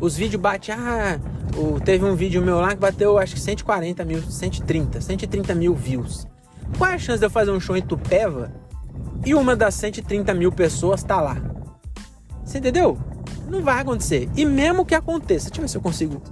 os 0.00 0.16
vídeos 0.16 0.40
batem. 0.40 0.74
Ah, 0.74 1.18
o, 1.56 1.80
teve 1.80 2.04
um 2.04 2.14
vídeo 2.14 2.42
meu 2.42 2.60
lá 2.60 2.70
que 2.70 2.76
bateu 2.76 3.18
acho 3.18 3.34
que 3.34 3.40
140 3.40 4.04
mil, 4.04 4.22
130, 4.22 5.00
130 5.00 5.54
mil 5.54 5.74
views. 5.74 6.26
Qual 6.76 6.90
é 6.90 6.94
a 6.94 6.98
chance 6.98 7.18
de 7.18 7.26
eu 7.26 7.30
fazer 7.30 7.50
um 7.50 7.58
show 7.58 7.76
em 7.76 7.82
Tupéva 7.82 8.52
e 9.24 9.34
uma 9.34 9.56
das 9.56 9.74
130 9.74 10.32
mil 10.34 10.52
pessoas 10.52 11.02
tá 11.02 11.20
lá? 11.20 11.36
Você 12.44 12.58
entendeu? 12.58 12.98
Não 13.48 13.62
vai 13.62 13.80
acontecer. 13.80 14.28
E 14.36 14.44
mesmo 14.44 14.84
que 14.84 14.94
aconteça, 14.94 15.46
deixa 15.46 15.60
eu 15.60 15.62
ver 15.62 15.68
se 15.68 15.76
eu 15.76 15.82
consigo 15.82 16.22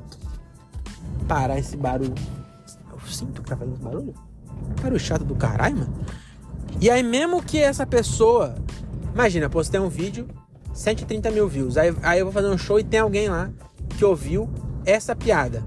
parar 1.27 1.59
esse 1.59 1.77
barulho 1.77 2.15
cinto 3.13 3.43
que 3.43 3.49
tá 3.49 3.57
fazendo 3.57 3.75
esse 3.75 3.83
barulho? 3.83 4.15
Barulho 4.81 5.01
chato 5.01 5.25
do 5.25 5.35
caralho, 5.35 5.79
mano. 5.79 5.95
E 6.81 6.91
aí, 6.91 7.03
mesmo 7.03 7.43
que 7.43 7.59
essa 7.59 7.87
pessoa 7.87 8.55
Imagina, 9.19 9.51
postei 9.51 9.81
um 9.81 9.89
vídeo, 9.89 10.29
130 10.73 11.33
mil 11.33 11.49
views. 11.49 11.77
Aí, 11.77 11.93
aí 12.05 12.21
eu 12.21 12.27
vou 12.27 12.33
fazer 12.33 12.47
um 12.47 12.57
show 12.57 12.79
e 12.79 12.85
tem 12.85 13.01
alguém 13.01 13.29
lá 13.29 13.51
que 13.97 14.05
ouviu 14.05 14.49
essa 14.87 15.17
piada. 15.17 15.61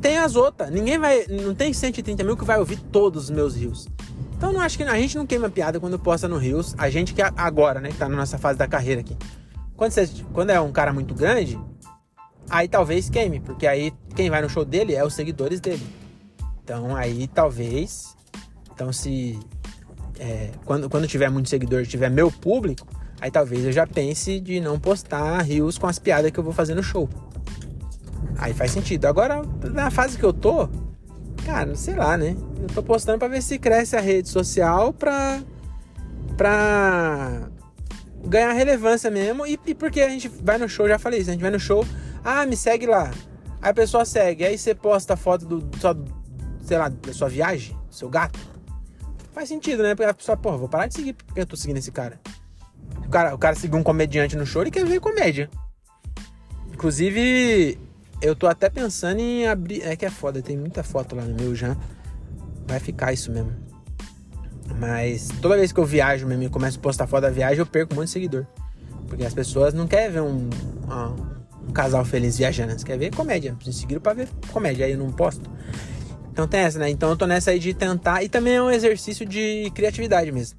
Tem 0.00 0.16
as 0.16 0.34
outras. 0.34 0.70
Ninguém 0.70 0.98
vai. 0.98 1.26
Não 1.26 1.54
tem 1.54 1.70
130 1.70 2.24
mil 2.24 2.34
que 2.34 2.46
vai 2.46 2.58
ouvir 2.58 2.78
todos 2.78 3.24
os 3.24 3.30
meus 3.30 3.54
rios. 3.56 3.86
Então 4.34 4.54
não 4.54 4.60
acho 4.62 4.78
que 4.78 4.84
a 4.84 4.98
gente 4.98 5.18
não 5.18 5.26
queima 5.26 5.50
piada 5.50 5.78
quando 5.78 5.98
posta 5.98 6.26
no 6.26 6.38
Rios. 6.38 6.74
A 6.78 6.88
gente 6.88 7.12
que 7.12 7.20
é 7.20 7.30
agora, 7.36 7.78
né, 7.78 7.90
que 7.90 7.96
tá 7.96 8.08
na 8.08 8.16
nossa 8.16 8.38
fase 8.38 8.58
da 8.58 8.66
carreira 8.66 9.02
aqui. 9.02 9.16
Quando, 9.76 9.92
você, 9.92 10.08
quando 10.32 10.48
é 10.48 10.58
um 10.58 10.72
cara 10.72 10.94
muito 10.94 11.14
grande, 11.14 11.60
aí 12.48 12.68
talvez 12.68 13.10
queime, 13.10 13.38
porque 13.40 13.66
aí 13.66 13.92
quem 14.16 14.30
vai 14.30 14.40
no 14.40 14.48
show 14.48 14.64
dele 14.64 14.94
é 14.94 15.04
os 15.04 15.12
seguidores 15.12 15.60
dele. 15.60 15.86
Então 16.62 16.96
aí 16.96 17.28
talvez. 17.28 18.16
Então 18.74 18.92
se. 18.92 19.38
É, 20.18 20.50
quando, 20.64 20.88
quando 20.88 21.06
tiver 21.06 21.28
muito 21.30 21.48
seguidor, 21.48 21.86
tiver 21.86 22.10
meu 22.10 22.30
público, 22.30 22.86
aí 23.20 23.30
talvez 23.30 23.64
eu 23.64 23.72
já 23.72 23.86
pense 23.86 24.38
de 24.38 24.60
não 24.60 24.78
postar 24.78 25.40
rios 25.42 25.78
com 25.78 25.86
as 25.86 25.98
piadas 25.98 26.30
que 26.30 26.38
eu 26.38 26.44
vou 26.44 26.52
fazer 26.52 26.74
no 26.74 26.82
show. 26.82 27.08
Aí 28.38 28.52
faz 28.52 28.70
sentido. 28.70 29.06
Agora, 29.06 29.42
na 29.72 29.90
fase 29.90 30.18
que 30.18 30.24
eu 30.24 30.32
tô, 30.32 30.68
cara, 31.44 31.74
sei 31.74 31.94
lá, 31.94 32.16
né? 32.16 32.36
Eu 32.60 32.68
tô 32.68 32.82
postando 32.82 33.18
pra 33.18 33.28
ver 33.28 33.42
se 33.42 33.58
cresce 33.58 33.96
a 33.96 34.00
rede 34.00 34.28
social 34.28 34.92
pra. 34.92 35.40
pra 36.36 37.48
ganhar 38.26 38.52
relevância 38.52 39.10
mesmo. 39.10 39.46
E, 39.46 39.58
e, 39.66 39.74
porque 39.74 40.00
a 40.00 40.08
gente 40.08 40.28
vai 40.28 40.58
no 40.58 40.68
show, 40.68 40.88
já 40.88 40.98
falei 40.98 41.20
isso, 41.20 41.30
a 41.30 41.32
gente 41.32 41.42
vai 41.42 41.50
no 41.50 41.60
show, 41.60 41.84
ah, 42.24 42.46
me 42.46 42.56
segue 42.56 42.86
lá. 42.86 43.10
Aí 43.60 43.70
a 43.70 43.74
pessoa 43.74 44.04
segue, 44.04 44.44
aí 44.44 44.58
você 44.58 44.74
posta 44.74 45.14
a 45.14 45.16
foto 45.16 45.44
do, 45.46 45.58
do 45.58 45.78
sei 46.62 46.78
lá, 46.78 46.88
da 46.88 47.12
sua 47.12 47.28
viagem, 47.28 47.76
do 47.88 47.94
seu 47.94 48.08
gato. 48.08 48.53
Faz 49.34 49.48
sentido, 49.48 49.82
né? 49.82 49.96
Porque 49.96 50.08
a 50.08 50.14
pessoa, 50.14 50.36
porra, 50.36 50.56
vou 50.56 50.68
parar 50.68 50.86
de 50.86 50.94
seguir 50.94 51.12
porque 51.12 51.40
eu 51.40 51.46
tô 51.46 51.56
seguindo 51.56 51.78
esse 51.78 51.90
cara. 51.90 52.20
O 53.04 53.08
cara, 53.08 53.34
o 53.34 53.38
cara 53.38 53.56
seguiu 53.56 53.76
um 53.76 53.82
comediante 53.82 54.36
no 54.36 54.46
show, 54.46 54.62
ele 54.62 54.70
quer 54.70 54.86
ver 54.86 55.00
comédia. 55.00 55.50
Inclusive, 56.72 57.76
eu 58.22 58.36
tô 58.36 58.46
até 58.46 58.70
pensando 58.70 59.18
em 59.18 59.46
abrir. 59.46 59.82
É 59.82 59.96
que 59.96 60.06
é 60.06 60.10
foda, 60.10 60.40
tem 60.40 60.56
muita 60.56 60.84
foto 60.84 61.16
lá 61.16 61.24
no 61.24 61.34
meu 61.34 61.52
já. 61.52 61.76
Vai 62.66 62.78
ficar 62.78 63.12
isso 63.12 63.32
mesmo. 63.32 63.52
Mas 64.78 65.28
toda 65.42 65.56
vez 65.56 65.72
que 65.72 65.80
eu 65.80 65.84
viajo 65.84 66.26
mesmo 66.26 66.44
e 66.44 66.48
começo 66.48 66.78
a 66.78 66.80
postar 66.80 67.06
foto 67.08 67.22
da 67.22 67.30
viagem, 67.30 67.58
eu 67.58 67.66
perco 67.66 67.92
um 67.92 67.96
monte 67.96 68.06
de 68.06 68.12
seguidor. 68.12 68.46
Porque 69.08 69.24
as 69.24 69.34
pessoas 69.34 69.74
não 69.74 69.86
querem 69.88 70.12
ver 70.12 70.22
um, 70.22 70.48
um, 70.48 71.68
um 71.68 71.72
casal 71.72 72.04
feliz 72.04 72.38
viajando, 72.38 72.70
elas 72.70 72.84
querem 72.84 73.10
ver 73.10 73.16
comédia. 73.16 73.56
Me 73.66 73.72
seguiram 73.72 74.00
pra 74.00 74.14
ver 74.14 74.28
comédia, 74.52 74.86
aí 74.86 74.92
eu 74.92 74.98
não 74.98 75.10
posto. 75.10 75.50
Então 76.34 76.48
tem 76.48 76.60
essa, 76.62 76.80
né? 76.80 76.90
Então 76.90 77.10
eu 77.10 77.16
tô 77.16 77.28
nessa 77.28 77.52
aí 77.52 77.60
de 77.60 77.72
tentar. 77.72 78.24
E 78.24 78.28
também 78.28 78.54
é 78.54 78.62
um 78.62 78.68
exercício 78.68 79.24
de 79.24 79.70
criatividade 79.72 80.32
mesmo. 80.32 80.58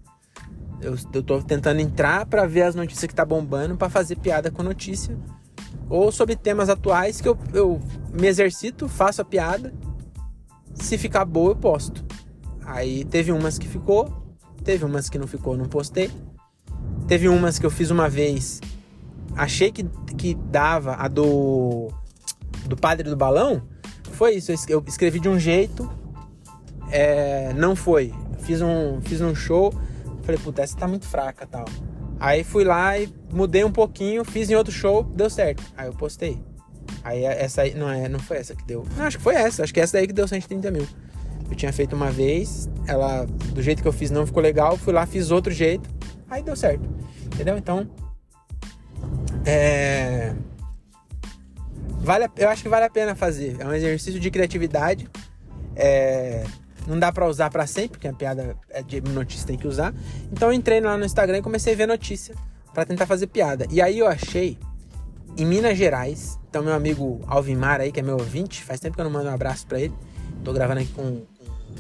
Eu, 0.82 0.96
eu 1.14 1.22
tô 1.22 1.42
tentando 1.42 1.82
entrar 1.82 2.26
para 2.26 2.48
ver 2.48 2.62
as 2.62 2.76
notícias 2.76 3.06
que 3.06 3.14
tá 3.14 3.26
bombando 3.26 3.76
para 3.76 3.90
fazer 3.90 4.16
piada 4.16 4.50
com 4.50 4.64
notícia. 4.64 5.18
Ou 5.90 6.14
sobre 6.14 6.38
temas 6.38 6.70
atuais 6.70 7.20
que 7.20 7.28
eu, 7.28 7.38
eu 7.54 7.82
me 8.14 8.26
exercito, 8.26 8.88
faço 8.88 9.22
a 9.22 9.26
piada. 9.26 9.74
Se 10.76 10.98
ficar 10.98 11.26
boa, 11.26 11.52
eu 11.52 11.56
posto. 11.58 12.06
Aí 12.66 13.04
teve 13.04 13.34
umas 13.34 13.60
que 13.60 13.68
ficou, 13.68 14.34
teve 14.64 14.86
umas 14.86 15.10
que 15.10 15.18
não 15.20 15.28
ficou, 15.28 15.58
não 15.58 15.66
postei. 15.66 16.10
Teve 17.06 17.28
umas 17.28 17.60
que 17.60 17.66
eu 17.66 17.70
fiz 17.70 17.92
uma 17.92 18.08
vez, 18.08 18.62
achei 19.36 19.74
que, 19.74 19.84
que 20.18 20.36
dava 20.36 20.96
a 20.96 21.10
do 21.10 21.90
do 22.66 22.78
padre 22.78 23.10
do 23.10 23.18
balão. 23.18 23.62
Foi 24.16 24.36
isso, 24.36 24.52
eu 24.70 24.82
escrevi 24.88 25.20
de 25.20 25.28
um 25.28 25.38
jeito, 25.38 25.92
é, 26.90 27.52
não 27.54 27.76
foi. 27.76 28.14
Fiz 28.40 28.62
um, 28.62 29.02
fiz 29.02 29.20
um 29.20 29.36
show, 29.36 29.74
falei, 30.24 30.40
puta, 30.42 30.62
essa 30.62 30.78
tá 30.78 30.88
muito 30.88 31.06
fraca 31.06 31.46
tal. 31.46 31.66
Aí 32.18 32.42
fui 32.42 32.64
lá 32.64 32.98
e 32.98 33.14
mudei 33.30 33.66
um 33.66 33.72
pouquinho, 33.72 34.24
fiz 34.24 34.50
em 34.50 34.56
outro 34.56 34.72
show, 34.72 35.04
deu 35.04 35.30
certo. 35.30 35.62
Aí 35.76 35.88
eu 35.88 35.94
postei. 35.94 36.42
Aí 37.04 37.26
essa 37.26 37.64
aí, 37.64 37.74
não 37.74 37.90
é, 37.90 38.08
não 38.08 38.20
foi 38.20 38.38
essa 38.38 38.56
que 38.56 38.64
deu. 38.64 38.86
Não, 38.96 39.04
acho 39.04 39.18
que 39.18 39.24
foi 39.24 39.36
essa, 39.36 39.64
acho 39.64 39.74
que 39.74 39.82
essa 39.82 39.98
daí 39.98 40.08
que 40.08 40.14
deu 40.14 40.28
130 40.28 40.72
mil. 40.72 40.88
Eu 41.50 41.56
tinha 41.56 41.74
feito 41.74 41.94
uma 41.94 42.10
vez, 42.10 42.70
ela 42.88 43.26
do 43.26 43.62
jeito 43.62 43.82
que 43.82 43.88
eu 43.88 43.94
fiz 43.94 44.12
não 44.12 44.26
ficou 44.26 44.42
legal, 44.42 44.78
fui 44.78 44.94
lá, 44.94 45.06
fiz 45.06 45.30
outro 45.30 45.52
jeito, 45.52 45.90
aí 46.30 46.42
deu 46.42 46.56
certo. 46.56 46.90
Entendeu? 47.26 47.58
Então, 47.58 47.86
é 49.46 50.34
vale, 52.06 52.30
eu 52.38 52.50
acho 52.50 52.64
que 52.64 52.70
vale 52.70 52.86
a 52.86 52.90
pena 52.90 53.16
fazer. 53.16 53.58
É 53.60 53.66
um 53.66 53.74
exercício 53.74 54.20
de 54.20 54.32
criatividade. 54.32 55.10
É, 55.76 56.46
não 56.88 56.98
dá 56.98 57.12
para 57.12 57.28
usar 57.28 57.50
para 57.50 57.66
sempre, 57.68 57.92
porque 57.92 58.08
a 58.08 58.14
piada 58.14 58.56
é 58.70 58.82
de 58.82 59.02
notícia 59.02 59.46
tem 59.46 59.58
que 59.58 59.68
usar. 59.68 59.94
Então 60.32 60.50
eu 60.50 60.54
entrei 60.54 60.80
lá 60.80 60.98
no 60.98 61.06
Instagram 61.06 61.40
e 61.40 61.42
comecei 61.42 61.74
a 61.74 61.76
ver 61.76 61.88
notícia 61.88 62.36
para 62.74 62.86
tentar 62.86 63.06
fazer 63.06 63.28
piada. 63.28 63.66
E 63.70 63.82
aí 63.82 64.00
eu 64.00 64.08
achei 64.08 64.58
em 65.38 65.46
Minas 65.46 65.78
Gerais, 65.78 66.40
então 66.50 66.64
meu 66.64 66.74
amigo 66.74 67.22
Alvimar 67.28 67.82
aí, 67.82 67.92
que 67.92 68.00
é 68.00 68.04
meu 68.04 68.18
ouvinte, 68.18 68.64
faz 68.64 68.80
tempo 68.80 68.96
que 68.96 69.02
eu 69.02 69.06
não 69.06 69.12
mando 69.12 69.30
um 69.30 69.34
abraço 69.34 69.66
para 69.68 69.80
ele. 69.80 69.94
Tô 70.44 70.54
gravando 70.54 70.82
aqui 70.82 70.92
com 70.94 71.24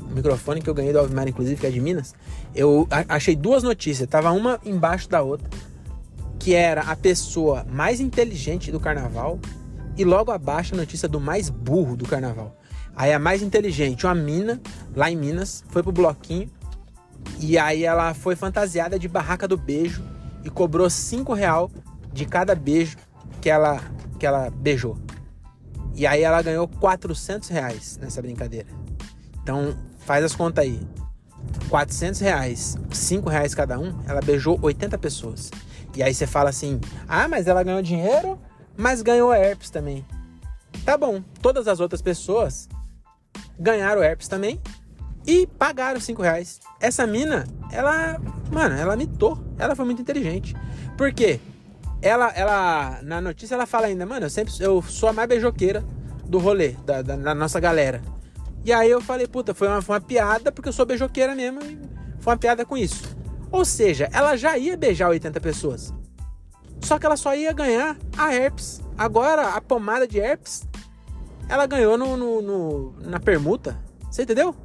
o 0.02 0.14
microfone 0.14 0.62
que 0.62 0.70
eu 0.70 0.74
ganhei 0.74 0.92
do 0.92 1.00
Alvimar, 1.00 1.28
inclusive, 1.28 1.60
que 1.60 1.68
é 1.68 1.70
de 1.70 1.80
Minas, 1.80 2.14
eu 2.54 2.88
achei 3.08 3.36
duas 3.36 3.64
notícias, 3.64 4.08
tava 4.10 4.32
uma 4.32 4.60
embaixo 4.66 5.10
da 5.10 5.22
outra, 5.22 5.50
que 6.40 6.54
era 6.54 6.82
a 6.82 6.96
pessoa 6.96 7.66
mais 7.70 8.00
inteligente 8.00 8.72
do 8.72 8.80
carnaval 8.80 9.40
e 9.97 10.03
logo 10.03 10.31
abaixo 10.31 10.73
a 10.73 10.77
notícia 10.77 11.08
do 11.08 11.19
mais 11.19 11.49
burro 11.49 11.95
do 11.95 12.05
carnaval. 12.05 12.55
Aí 12.95 13.12
a 13.12 13.19
mais 13.19 13.41
inteligente, 13.41 14.05
uma 14.05 14.15
mina, 14.15 14.62
lá 14.95 15.12
em 15.12 15.15
Minas, 15.15 15.63
foi 15.69 15.84
pro 15.84 15.91
bloquinho 15.91 16.49
e 17.39 17.58
aí 17.58 17.84
ela 17.84 18.13
foi 18.13 18.36
fantasiada 18.36 18.97
de 18.97 19.08
barraca 19.08 19.47
do 19.47 19.58
beijo 19.58 20.03
e 20.43 20.49
cobrou 20.49 20.89
cinco 20.89 21.34
real 21.34 21.69
de 22.13 22.25
cada 22.25 22.55
beijo 22.55 22.97
que 23.41 23.49
ela, 23.49 23.81
que 24.19 24.25
ela 24.25 24.49
beijou. 24.49 24.97
E 25.93 26.05
aí 26.05 26.21
ela 26.21 26.41
ganhou 26.41 26.67
400 26.67 27.49
reais 27.49 27.97
nessa 28.01 28.21
brincadeira. 28.21 28.67
Então, 29.41 29.75
faz 29.99 30.23
as 30.23 30.36
contas 30.36 30.63
aí. 30.63 30.79
400 31.69 32.19
reais, 32.21 32.77
5 32.91 33.29
reais 33.29 33.53
cada 33.53 33.79
um, 33.79 33.93
ela 34.08 34.19
beijou 34.19 34.58
80 34.62 34.97
pessoas. 34.97 35.51
E 35.95 36.03
aí 36.03 36.13
você 36.13 36.27
fala 36.27 36.49
assim, 36.49 36.81
ah, 37.08 37.27
mas 37.27 37.47
ela 37.47 37.63
ganhou 37.63 37.81
dinheiro, 37.81 38.38
mas 38.78 39.02
ganhou 39.02 39.34
herpes 39.34 39.70
também. 39.70 40.06
Tá 40.84 40.98
bom, 40.98 41.24
todas 41.42 41.68
as 41.68 41.80
outras 41.80 42.02
pessoas 42.02 42.68
ganharam 43.58 44.04
herpes 44.04 44.28
também 44.28 44.62
e 45.26 45.48
pagaram 45.48 46.00
5 46.00 46.22
reais. 46.22 46.60
Essa 46.80 47.08
mina, 47.08 47.46
ela, 47.72 48.20
mano, 48.52 48.76
ela 48.76 48.96
mitou. 48.96 49.40
Ela 49.58 49.76
foi 49.76 49.86
muito 49.86 50.02
inteligente. 50.02 50.56
Por 50.98 51.14
quê? 51.14 51.40
Ela, 52.02 52.30
ela, 52.32 53.00
na 53.02 53.20
notícia 53.20 53.56
ela 53.56 53.66
fala 53.66 53.88
ainda, 53.88 54.06
mano, 54.06 54.26
eu 54.26 54.30
sempre, 54.30 54.54
eu 54.60 54.82
sou 54.82 55.10
a 55.10 55.14
mais 55.14 55.28
beijoqueira 55.28 55.84
do 56.26 56.38
rolê, 56.38 56.72
da, 56.86 57.02
da, 57.02 57.16
da 57.16 57.34
nossa 57.34 57.60
galera. 57.60 58.02
E 58.64 58.74
aí 58.74 58.90
eu 58.90 59.02
falei, 59.02 59.28
puta, 59.28 59.54
foi 59.54 59.68
uma, 59.68 59.82
foi 59.82 59.96
uma 59.96 60.02
piada 60.02 60.52
porque 60.52 60.70
eu 60.70 60.74
sou 60.74 60.86
beijoqueira 60.86 61.34
mesmo 61.36 61.64
e 61.64 61.80
foi 62.20 62.34
uma 62.34 62.38
piada 62.38 62.66
com 62.66 62.78
isso. 62.78 63.16
Ou 63.52 63.64
seja, 63.64 64.10
ela 64.12 64.36
já 64.36 64.58
ia 64.58 64.76
beijar 64.76 65.10
80 65.10 65.40
pessoas. 65.40 65.94
Só 66.86 67.00
que 67.00 67.06
ela 67.08 67.17
só 67.17 67.36
ia 67.36 67.52
ganhar 67.52 67.98
a 68.15 68.32
herpes. 68.32 68.80
Agora, 68.95 69.56
a 69.56 69.60
pomada 69.60 70.08
de 70.08 70.19
herpes, 70.19 70.67
ela 71.50 71.65
ganhou 71.65 71.98
no, 71.98 72.15
no, 72.15 72.41
no 72.43 72.95
na 73.02 73.19
permuta. 73.19 73.76
Você 74.08 74.21
entendeu? 74.21 74.56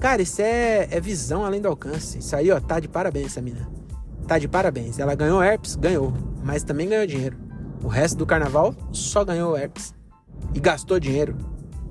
Cara, 0.00 0.22
isso 0.22 0.40
é, 0.40 0.88
é 0.90 0.98
visão 0.98 1.44
além 1.44 1.60
do 1.60 1.68
alcance. 1.68 2.20
Isso 2.20 2.34
aí, 2.34 2.50
ó, 2.50 2.58
tá 2.58 2.80
de 2.80 2.88
parabéns 2.88 3.26
essa 3.26 3.42
mina. 3.42 3.68
Tá 4.26 4.38
de 4.38 4.48
parabéns. 4.48 4.98
Ela 4.98 5.14
ganhou 5.14 5.42
herpes? 5.42 5.76
Ganhou. 5.76 6.14
Mas 6.42 6.64
também 6.64 6.88
ganhou 6.88 7.06
dinheiro. 7.06 7.36
O 7.84 7.86
resto 7.88 8.16
do 8.16 8.24
carnaval 8.24 8.74
só 8.90 9.22
ganhou 9.22 9.54
herpes. 9.54 9.94
E 10.54 10.58
gastou 10.58 10.98
dinheiro. 10.98 11.36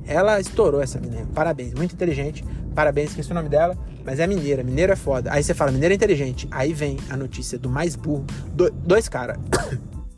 Ela 0.08 0.40
estourou 0.40 0.82
essa 0.82 1.00
menina. 1.00 1.28
Parabéns, 1.36 1.76
muito 1.76 1.94
inteligente. 1.94 2.44
Parabéns, 2.74 3.12
esqueci 3.12 3.30
o 3.32 3.36
nome 3.36 3.48
dela. 3.48 3.78
Mas 4.06 4.20
é 4.20 4.28
mineira, 4.28 4.64
mineiro 4.64 4.92
é 4.92 4.96
foda. 4.96 5.32
Aí 5.32 5.44
você 5.44 5.54
fala, 5.54 5.72
mineiro 5.72 5.94
é 5.94 5.96
inteligente. 5.96 6.48
Aí 6.52 6.74
vem 6.74 6.98
a 7.10 7.18
notícia 7.18 7.58
do 7.58 7.70
mais 7.70 7.96
burro. 7.96 8.26
Do, 8.54 8.70
dois 8.72 9.08
caras. 9.08 9.38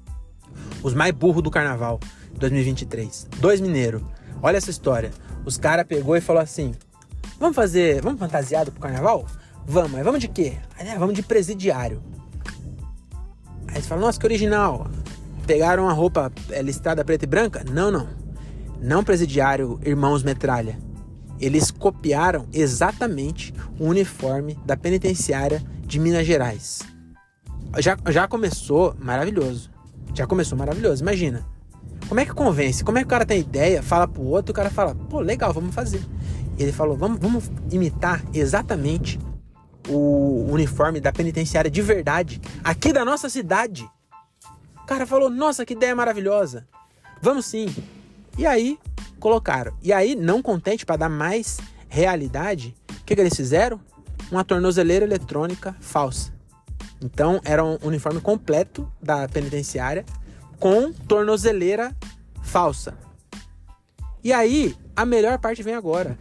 Os 0.81 0.93
mais 0.93 1.13
burros 1.13 1.41
do 1.43 1.51
carnaval 1.51 1.99
2023. 2.35 3.27
Dois 3.39 3.61
mineiros. 3.61 4.01
Olha 4.41 4.57
essa 4.57 4.69
história. 4.69 5.11
Os 5.45 5.57
caras 5.57 5.85
pegou 5.85 6.15
e 6.15 6.21
falou 6.21 6.41
assim: 6.41 6.73
Vamos 7.39 7.55
fazer. 7.55 8.01
Vamos 8.01 8.19
fantasiado 8.19 8.71
pro 8.71 8.81
carnaval? 8.81 9.25
Vamos, 9.65 9.91
mas 9.91 10.03
vamos 10.03 10.19
de 10.19 10.27
quê? 10.27 10.57
Aí, 10.77 10.85
né, 10.85 10.97
vamos 10.97 11.15
de 11.15 11.23
presidiário. 11.23 12.01
Aí 13.67 13.81
você 13.81 13.87
fala, 13.87 14.01
nossa, 14.01 14.19
que 14.19 14.25
original. 14.25 14.87
Pegaram 15.47 15.89
a 15.89 15.93
roupa 15.93 16.31
é, 16.49 16.61
listrada 16.61 17.03
preta 17.03 17.25
e 17.25 17.27
branca? 17.27 17.63
Não, 17.69 17.89
não 17.89 18.23
não 18.83 19.01
presidiário 19.01 19.79
Irmãos 19.85 20.23
Metralha. 20.23 20.77
Eles 21.43 21.71
copiaram 21.71 22.47
exatamente 22.53 23.53
o 23.79 23.85
uniforme 23.85 24.57
da 24.65 24.77
penitenciária 24.77 25.61
de 25.85 25.99
Minas 25.99 26.25
Gerais. 26.25 26.79
Já, 27.79 27.97
já 28.09 28.27
começou 28.27 28.95
maravilhoso. 28.99 29.69
Já 30.13 30.25
começou 30.25 30.57
maravilhoso. 30.57 31.03
Imagina. 31.03 31.45
Como 32.07 32.19
é 32.19 32.25
que 32.25 32.33
convence? 32.33 32.83
Como 32.83 32.97
é 32.97 33.01
que 33.01 33.07
o 33.07 33.09
cara 33.09 33.25
tem 33.25 33.39
ideia, 33.39 33.81
fala 33.81 34.07
pro 34.07 34.23
outro, 34.23 34.51
o 34.51 34.55
cara 34.55 34.69
fala, 34.69 34.93
pô, 34.93 35.19
legal, 35.19 35.51
vamos 35.51 35.73
fazer. 35.73 36.01
Ele 36.57 36.71
falou, 36.71 36.95
vamos, 36.95 37.19
vamos 37.19 37.51
imitar 37.71 38.23
exatamente 38.33 39.19
o 39.89 40.45
uniforme 40.49 40.99
da 40.99 41.11
penitenciária 41.11 41.69
de 41.69 41.81
verdade, 41.81 42.39
aqui 42.63 42.93
da 42.93 43.03
nossa 43.03 43.29
cidade. 43.29 43.89
O 44.83 44.85
cara 44.85 45.05
falou: 45.05 45.29
Nossa, 45.29 45.65
que 45.65 45.73
ideia 45.73 45.95
maravilhosa. 45.95 46.67
Vamos 47.21 47.45
sim. 47.45 47.73
E 48.37 48.45
aí, 48.45 48.77
colocaram. 49.23 49.71
E 49.81 49.93
aí, 49.93 50.15
não 50.15 50.41
contente 50.41 50.85
para 50.85 50.97
dar 50.97 51.07
mais 51.07 51.57
realidade, 51.87 52.75
o 52.89 53.05
que, 53.05 53.15
que 53.15 53.21
eles 53.21 53.33
fizeram? 53.33 53.79
Uma 54.29 54.43
tornozeleira 54.43 55.05
eletrônica 55.05 55.73
falsa. 55.79 56.33
Então, 57.01 57.39
era 57.45 57.63
um 57.63 57.77
uniforme 57.83 58.19
completo 58.19 58.91
da 59.01 59.25
penitenciária 59.29 60.03
com 60.59 60.91
tornozeleira 60.91 61.95
falsa. 62.41 62.97
E 64.21 64.33
aí, 64.33 64.75
a 64.93 65.05
melhor 65.05 65.39
parte 65.39 65.63
vem 65.63 65.75
agora. 65.75 66.17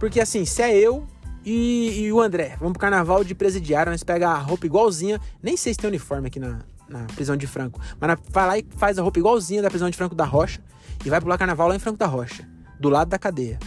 Porque 0.00 0.18
assim, 0.18 0.46
se 0.46 0.62
é 0.62 0.74
eu 0.74 1.06
e, 1.44 2.04
e 2.04 2.12
o 2.12 2.22
André, 2.22 2.56
vamos 2.58 2.72
pro 2.72 2.80
carnaval 2.80 3.22
de 3.22 3.34
presidiário, 3.34 3.92
nós 3.92 4.02
pega 4.02 4.30
a 4.30 4.38
roupa 4.38 4.64
igualzinha, 4.64 5.20
nem 5.42 5.58
sei 5.58 5.74
se 5.74 5.78
tem 5.78 5.88
uniforme 5.88 6.28
aqui 6.28 6.40
na, 6.40 6.60
na 6.88 7.04
prisão 7.14 7.36
de 7.36 7.46
Franco, 7.46 7.82
mas 8.00 8.18
vai 8.30 8.46
lá 8.46 8.58
e 8.58 8.66
faz 8.78 8.98
a 8.98 9.02
roupa 9.02 9.18
igualzinha 9.18 9.60
da 9.60 9.68
prisão 9.68 9.90
de 9.90 9.96
Franco 9.96 10.14
da 10.14 10.24
Rocha 10.24 10.62
e 11.04 11.10
vai 11.10 11.20
pular 11.20 11.38
carnaval 11.38 11.68
lá 11.68 11.76
em 11.76 11.78
Franco 11.78 11.98
da 11.98 12.06
Rocha, 12.06 12.48
do 12.78 12.88
lado 12.88 13.08
da 13.08 13.18
cadeia, 13.18 13.58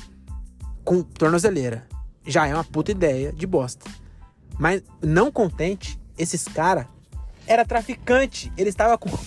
com 0.83 1.01
tornozeleira. 1.01 1.87
Já 2.25 2.47
é 2.47 2.53
uma 2.53 2.63
puta 2.63 2.91
ideia 2.91 3.31
de 3.31 3.47
bosta. 3.47 3.89
Mas 4.57 4.83
não 5.01 5.31
contente, 5.31 5.99
esses 6.17 6.45
caras 6.45 6.85
era 7.47 7.65
traficante, 7.65 8.51
ele 8.57 8.69
estava 8.69 8.97
com 8.97 9.09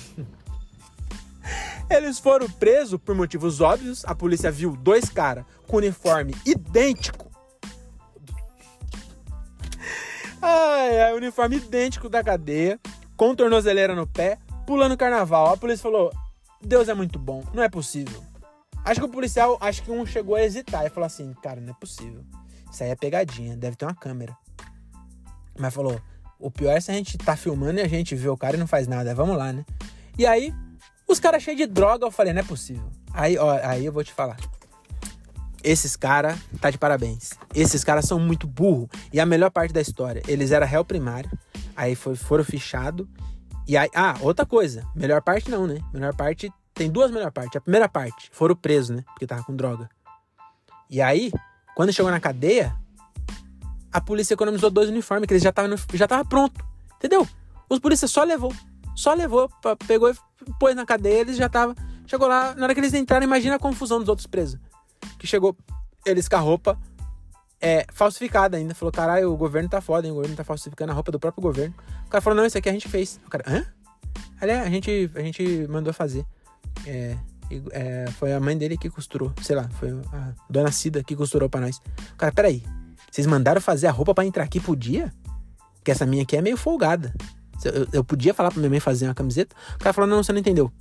Eles 1.91 2.19
foram 2.19 2.49
presos 2.49 2.99
por 2.99 3.15
motivos 3.15 3.61
óbvios. 3.61 4.05
A 4.07 4.15
polícia 4.15 4.51
viu 4.51 4.77
dois 4.77 5.09
caras 5.09 5.45
com 5.67 5.79
uniforme 5.79 6.35
idêntico. 6.47 7.31
Ai, 10.41 11.01
ai, 11.01 11.12
uniforme 11.15 11.57
idêntico 11.57 12.09
da 12.09 12.23
cadeia, 12.23 12.81
com 13.17 13.35
tornozeleira 13.35 13.95
no 13.95 14.07
pé, 14.07 14.38
pulando 14.67 14.97
carnaval. 14.97 15.53
A 15.53 15.57
polícia 15.57 15.83
falou: 15.83 16.12
Deus 16.64 16.88
é 16.88 16.94
muito 16.94 17.18
bom, 17.18 17.44
não 17.53 17.62
é 17.62 17.68
possível. 17.68 18.22
Acho 18.85 19.01
que 19.01 19.07
o 19.07 19.09
policial, 19.09 19.59
acho 19.61 19.83
que 19.83 19.90
um 19.90 20.05
chegou 20.05 20.35
a 20.35 20.42
hesitar 20.42 20.85
e 20.85 20.90
falou 20.90 21.07
assim: 21.07 21.33
Cara, 21.42 21.61
não 21.61 21.70
é 21.70 21.75
possível. 21.75 22.25
Isso 22.70 22.83
aí 22.83 22.90
é 22.90 22.96
pegadinha, 22.96 23.57
deve 23.57 23.77
ter 23.77 23.85
uma 23.85 23.94
câmera. 23.94 24.37
Mas 25.59 25.72
falou: 25.72 26.01
O 26.38 26.51
pior 26.51 26.77
é 26.77 26.81
se 26.81 26.90
a 26.90 26.94
gente 26.94 27.16
tá 27.18 27.37
filmando 27.37 27.79
e 27.79 27.83
a 27.83 27.88
gente 27.88 28.14
vê 28.14 28.29
o 28.29 28.37
cara 28.37 28.57
e 28.57 28.59
não 28.59 28.66
faz 28.66 28.88
nada. 28.88 29.14
Vamos 29.14 29.37
lá, 29.37 29.53
né? 29.53 29.64
E 30.18 30.27
aí, 30.27 30.53
os 31.09 31.20
caras 31.20 31.42
cheios 31.42 31.59
de 31.59 31.66
droga, 31.66 32.07
eu 32.07 32.11
falei, 32.11 32.33
não 32.33 32.40
é 32.40 32.44
possível. 32.44 32.90
Aí, 33.12 33.37
ó, 33.37 33.59
aí 33.62 33.85
eu 33.85 33.92
vou 33.92 34.03
te 34.03 34.12
falar. 34.12 34.37
Esses 35.62 35.94
caras, 35.94 36.38
tá 36.61 36.70
de 36.70 36.79
parabéns. 36.79 37.31
Esses 37.55 37.85
caras 37.85 38.07
são 38.07 38.18
muito 38.18 38.46
burro. 38.46 38.88
E 39.12 39.20
a 39.20 39.27
melhor 39.27 39.51
parte 39.51 39.72
da 39.72 39.81
história, 39.81 40.22
eles 40.27 40.51
eram 40.51 40.66
réu 40.66 40.85
primário, 40.85 41.31
aí 41.77 41.94
foi, 41.94 42.16
foram 42.16 42.44
fichados. 42.44 43.07
E 43.66 43.77
aí, 43.77 43.88
ah, 43.94 44.16
outra 44.20 44.44
coisa, 44.44 44.87
melhor 44.94 45.22
parte 45.22 45.51
não, 45.51 45.66
né? 45.66 45.79
Melhor 45.92 46.14
parte, 46.14 46.53
tem 46.75 46.90
duas 46.90 47.11
melhor 47.11 47.31
partes. 47.31 47.57
A 47.57 47.61
primeira 47.61 47.88
parte, 47.88 48.29
foram 48.33 48.57
presos, 48.57 48.96
né? 48.96 49.05
Porque 49.07 49.27
tava 49.27 49.44
com 49.44 49.55
droga. 49.55 49.88
E 50.90 51.01
aí, 51.01 51.33
quando 51.75 51.92
chegou 51.92 52.11
na 52.11 52.20
cadeia, 52.20 52.77
a 53.92 54.01
polícia 54.01 54.35
economizou 54.35 54.70
dois 54.70 54.88
uniformes, 54.88 55.27
que 55.27 55.35
eles 55.35 55.42
já 55.42 55.51
estavam 55.51 55.77
já 55.94 56.09
tava 56.09 56.25
pronto. 56.25 56.64
Entendeu? 56.96 57.27
Os 57.68 57.79
polícias 57.79 58.11
só 58.11 58.25
levou. 58.25 58.53
Só 58.94 59.14
levou, 59.14 59.51
pegou 59.87 60.11
e 60.11 60.14
pôs 60.59 60.75
na 60.75 60.85
cadeia, 60.85 61.20
eles 61.20 61.37
já 61.37 61.48
tava. 61.48 61.75
Chegou 62.07 62.29
lá, 62.29 62.55
na 62.55 62.64
hora 62.64 62.75
que 62.75 62.81
eles 62.81 62.92
entraram, 62.94 63.25
imagina 63.25 63.57
a 63.57 63.59
confusão 63.59 64.01
dos 64.01 64.09
outros 64.09 64.27
presos. 64.27 64.59
Que 65.18 65.27
chegou 65.27 65.57
eles 66.05 66.29
com 66.29 66.37
a 66.37 66.40
roupa 66.40 66.79
é, 67.62 67.87
falsificada 67.92 68.57
ainda. 68.57 68.75
Falou, 68.75 68.92
caralho, 68.92 69.33
o 69.33 69.37
governo 69.37 69.68
tá 69.68 69.81
foda, 69.81 70.07
hein? 70.07 70.12
O 70.12 70.16
governo 70.16 70.37
tá 70.37 70.42
falsificando 70.42 70.90
a 70.90 70.94
roupa 70.94 71.12
do 71.12 71.20
próprio 71.20 71.40
governo. 71.40 71.72
O 72.05 72.11
cara 72.11 72.20
falou, 72.20 72.37
não, 72.37 72.44
isso 72.44 72.59
aqui 72.59 72.68
a 72.68 72.72
gente 72.72 72.88
fez. 72.88 73.20
O 73.25 73.31
cara, 73.31 73.44
hã? 73.46 73.64
Aliás, 74.40 74.66
a 74.66 74.68
gente, 74.68 75.11
a 75.14 75.20
gente 75.20 75.66
mandou 75.68 75.92
fazer. 75.92 76.27
É, 76.85 77.16
é, 77.70 78.11
foi 78.18 78.33
a 78.33 78.40
mãe 78.40 78.59
dele 78.59 78.77
que 78.77 78.90
costurou. 78.90 79.33
Sei 79.40 79.55
lá, 79.55 79.68
foi 79.79 79.90
a 79.90 80.35
dona 80.51 80.72
Cida 80.72 81.05
que 81.05 81.14
costurou 81.14 81.48
pra 81.48 81.61
nós. 81.61 81.81
O 82.12 82.16
cara, 82.16 82.33
peraí. 82.33 82.64
Vocês 83.11 83.27
mandaram 83.27 83.61
fazer 83.61 83.87
a 83.87 83.92
roupa 83.92 84.12
para 84.12 84.25
entrar 84.25 84.42
aqui 84.42 84.59
por 84.59 84.75
dia? 84.75 85.12
Porque 85.77 85.92
essa 85.92 86.05
minha 86.05 86.25
aqui 86.25 86.37
é 86.37 86.42
meio 86.42 86.57
folgada. 86.57 87.14
Eu, 87.64 87.87
eu 87.92 88.05
podia 88.05 88.35
falar 88.35 88.51
pra 88.51 88.59
minha 88.59 88.70
mãe 88.70 88.81
fazer 88.81 89.07
uma 89.07 89.14
camiseta. 89.14 89.55
O 89.77 89.79
cara 89.79 89.92
falou, 89.92 90.11
não, 90.11 90.22
você 90.22 90.33
não 90.33 90.40
entendeu. 90.40 90.72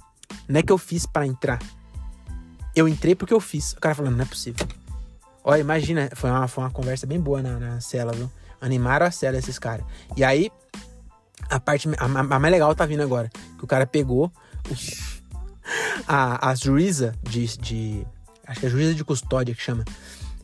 Não 0.48 0.60
é 0.60 0.64
que 0.64 0.72
eu 0.72 0.78
fiz 0.78 1.06
para 1.06 1.28
entrar. 1.28 1.60
Eu 2.76 2.88
entrei 2.88 3.14
porque 3.14 3.34
eu 3.34 3.40
fiz. 3.40 3.74
O 3.74 3.80
cara 3.80 3.94
falou, 3.94 4.12
não 4.12 4.22
é 4.22 4.26
possível. 4.26 4.66
Olha, 5.44 5.60
imagina, 5.60 6.10
foi 6.16 6.30
uma, 6.30 6.48
foi 6.48 6.64
uma 6.64 6.72
conversa 6.72 7.08
bem 7.08 7.20
boa 7.20 7.42
na, 7.42 7.60
na 7.60 7.82
cela, 7.82 8.12
viu? 8.12 8.32
Animaram 8.60 9.06
a 9.06 9.12
cela 9.12 9.38
esses 9.38 9.58
caras. 9.58 9.86
E 10.16 10.24
aí, 10.24 10.52
a 11.50 11.60
parte 11.60 11.90
a, 11.98 12.06
a, 12.06 12.40
mais 12.40 12.52
legal 12.52 12.74
tá 12.76 12.86
vindo 12.86 13.02
agora. 13.02 13.30
Que 13.58 13.64
o 13.64 13.68
cara 13.68 13.88
pegou 13.88 14.32
a, 16.08 16.50
a 16.50 16.56
juíza 16.56 17.16
de, 17.24 17.58
de. 17.58 18.08
Acho 18.46 18.60
que 18.60 18.66
é 18.66 18.70
a 18.70 18.72
juíza 18.72 18.94
de 18.94 19.04
custódia 19.04 19.56
que 19.56 19.62
chama. 19.62 19.84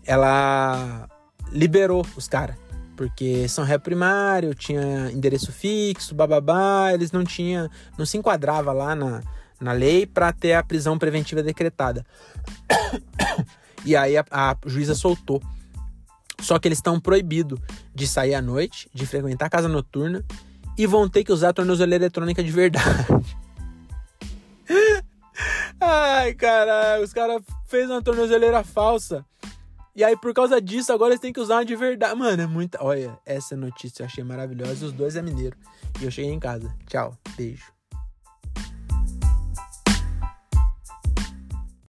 Ela 0.05 1.07
liberou 1.51 2.05
os 2.15 2.27
caras 2.27 2.55
porque 2.97 3.47
são 3.47 3.63
ré 3.63 3.77
primário, 3.77 4.55
tinha 4.55 5.11
endereço 5.11 5.51
fixo, 5.51 6.15
bababá, 6.15 6.91
eles 6.91 7.11
não 7.11 7.23
tinham, 7.23 7.69
não 7.95 8.07
se 8.07 8.17
enquadrava 8.17 8.73
lá 8.73 8.95
na, 8.95 9.21
na 9.61 9.71
lei 9.71 10.07
para 10.07 10.33
ter 10.33 10.53
a 10.53 10.63
prisão 10.63 10.97
preventiva 10.97 11.43
decretada. 11.43 12.03
E 13.87 13.95
aí 13.95 14.17
a, 14.17 14.25
a 14.29 14.55
juíza 14.65 14.93
soltou. 14.93 15.41
Só 16.41 16.59
que 16.59 16.67
eles 16.67 16.77
estão 16.77 16.99
proibidos 16.99 17.59
de 17.95 18.05
sair 18.05 18.35
à 18.35 18.41
noite, 18.41 18.89
de 18.93 19.05
frequentar 19.05 19.45
a 19.45 19.49
casa 19.49 19.67
noturna 19.67 20.23
e 20.77 20.85
vão 20.85 21.09
ter 21.09 21.23
que 21.23 21.31
usar 21.31 21.49
a 21.49 21.53
tornozeleira 21.53 22.03
eletrônica 22.03 22.43
de 22.43 22.51
verdade. 22.51 22.85
Ai, 25.79 26.33
caralho, 26.33 27.03
os 27.03 27.13
caras 27.13 27.41
fez 27.67 27.89
uma 27.89 28.01
tornozeleira 28.01 28.63
falsa 28.63 29.25
e 29.97 30.03
aí, 30.03 30.15
por 30.15 30.31
causa 30.31 30.61
disso, 30.61 30.93
agora 30.93 31.13
eles 31.13 31.19
têm 31.19 31.33
que 31.33 31.39
usar 31.39 31.55
uma 31.55 31.65
de 31.65 31.75
verdade. 31.75 32.13
Mano, 32.13 32.43
é 32.43 32.45
muita. 32.45 32.77
Olha, 32.83 33.17
essa 33.25 33.57
notícia 33.57 34.03
eu 34.03 34.05
achei 34.05 34.23
maravilhosa. 34.23 34.85
Os 34.85 34.91
dois 34.91 35.15
é 35.15 35.23
mineiro. 35.23 35.57
E 35.99 36.05
eu 36.05 36.11
cheguei 36.11 36.29
em 36.29 36.39
casa. 36.39 36.71
Tchau. 36.85 37.17
Beijo. 37.35 37.76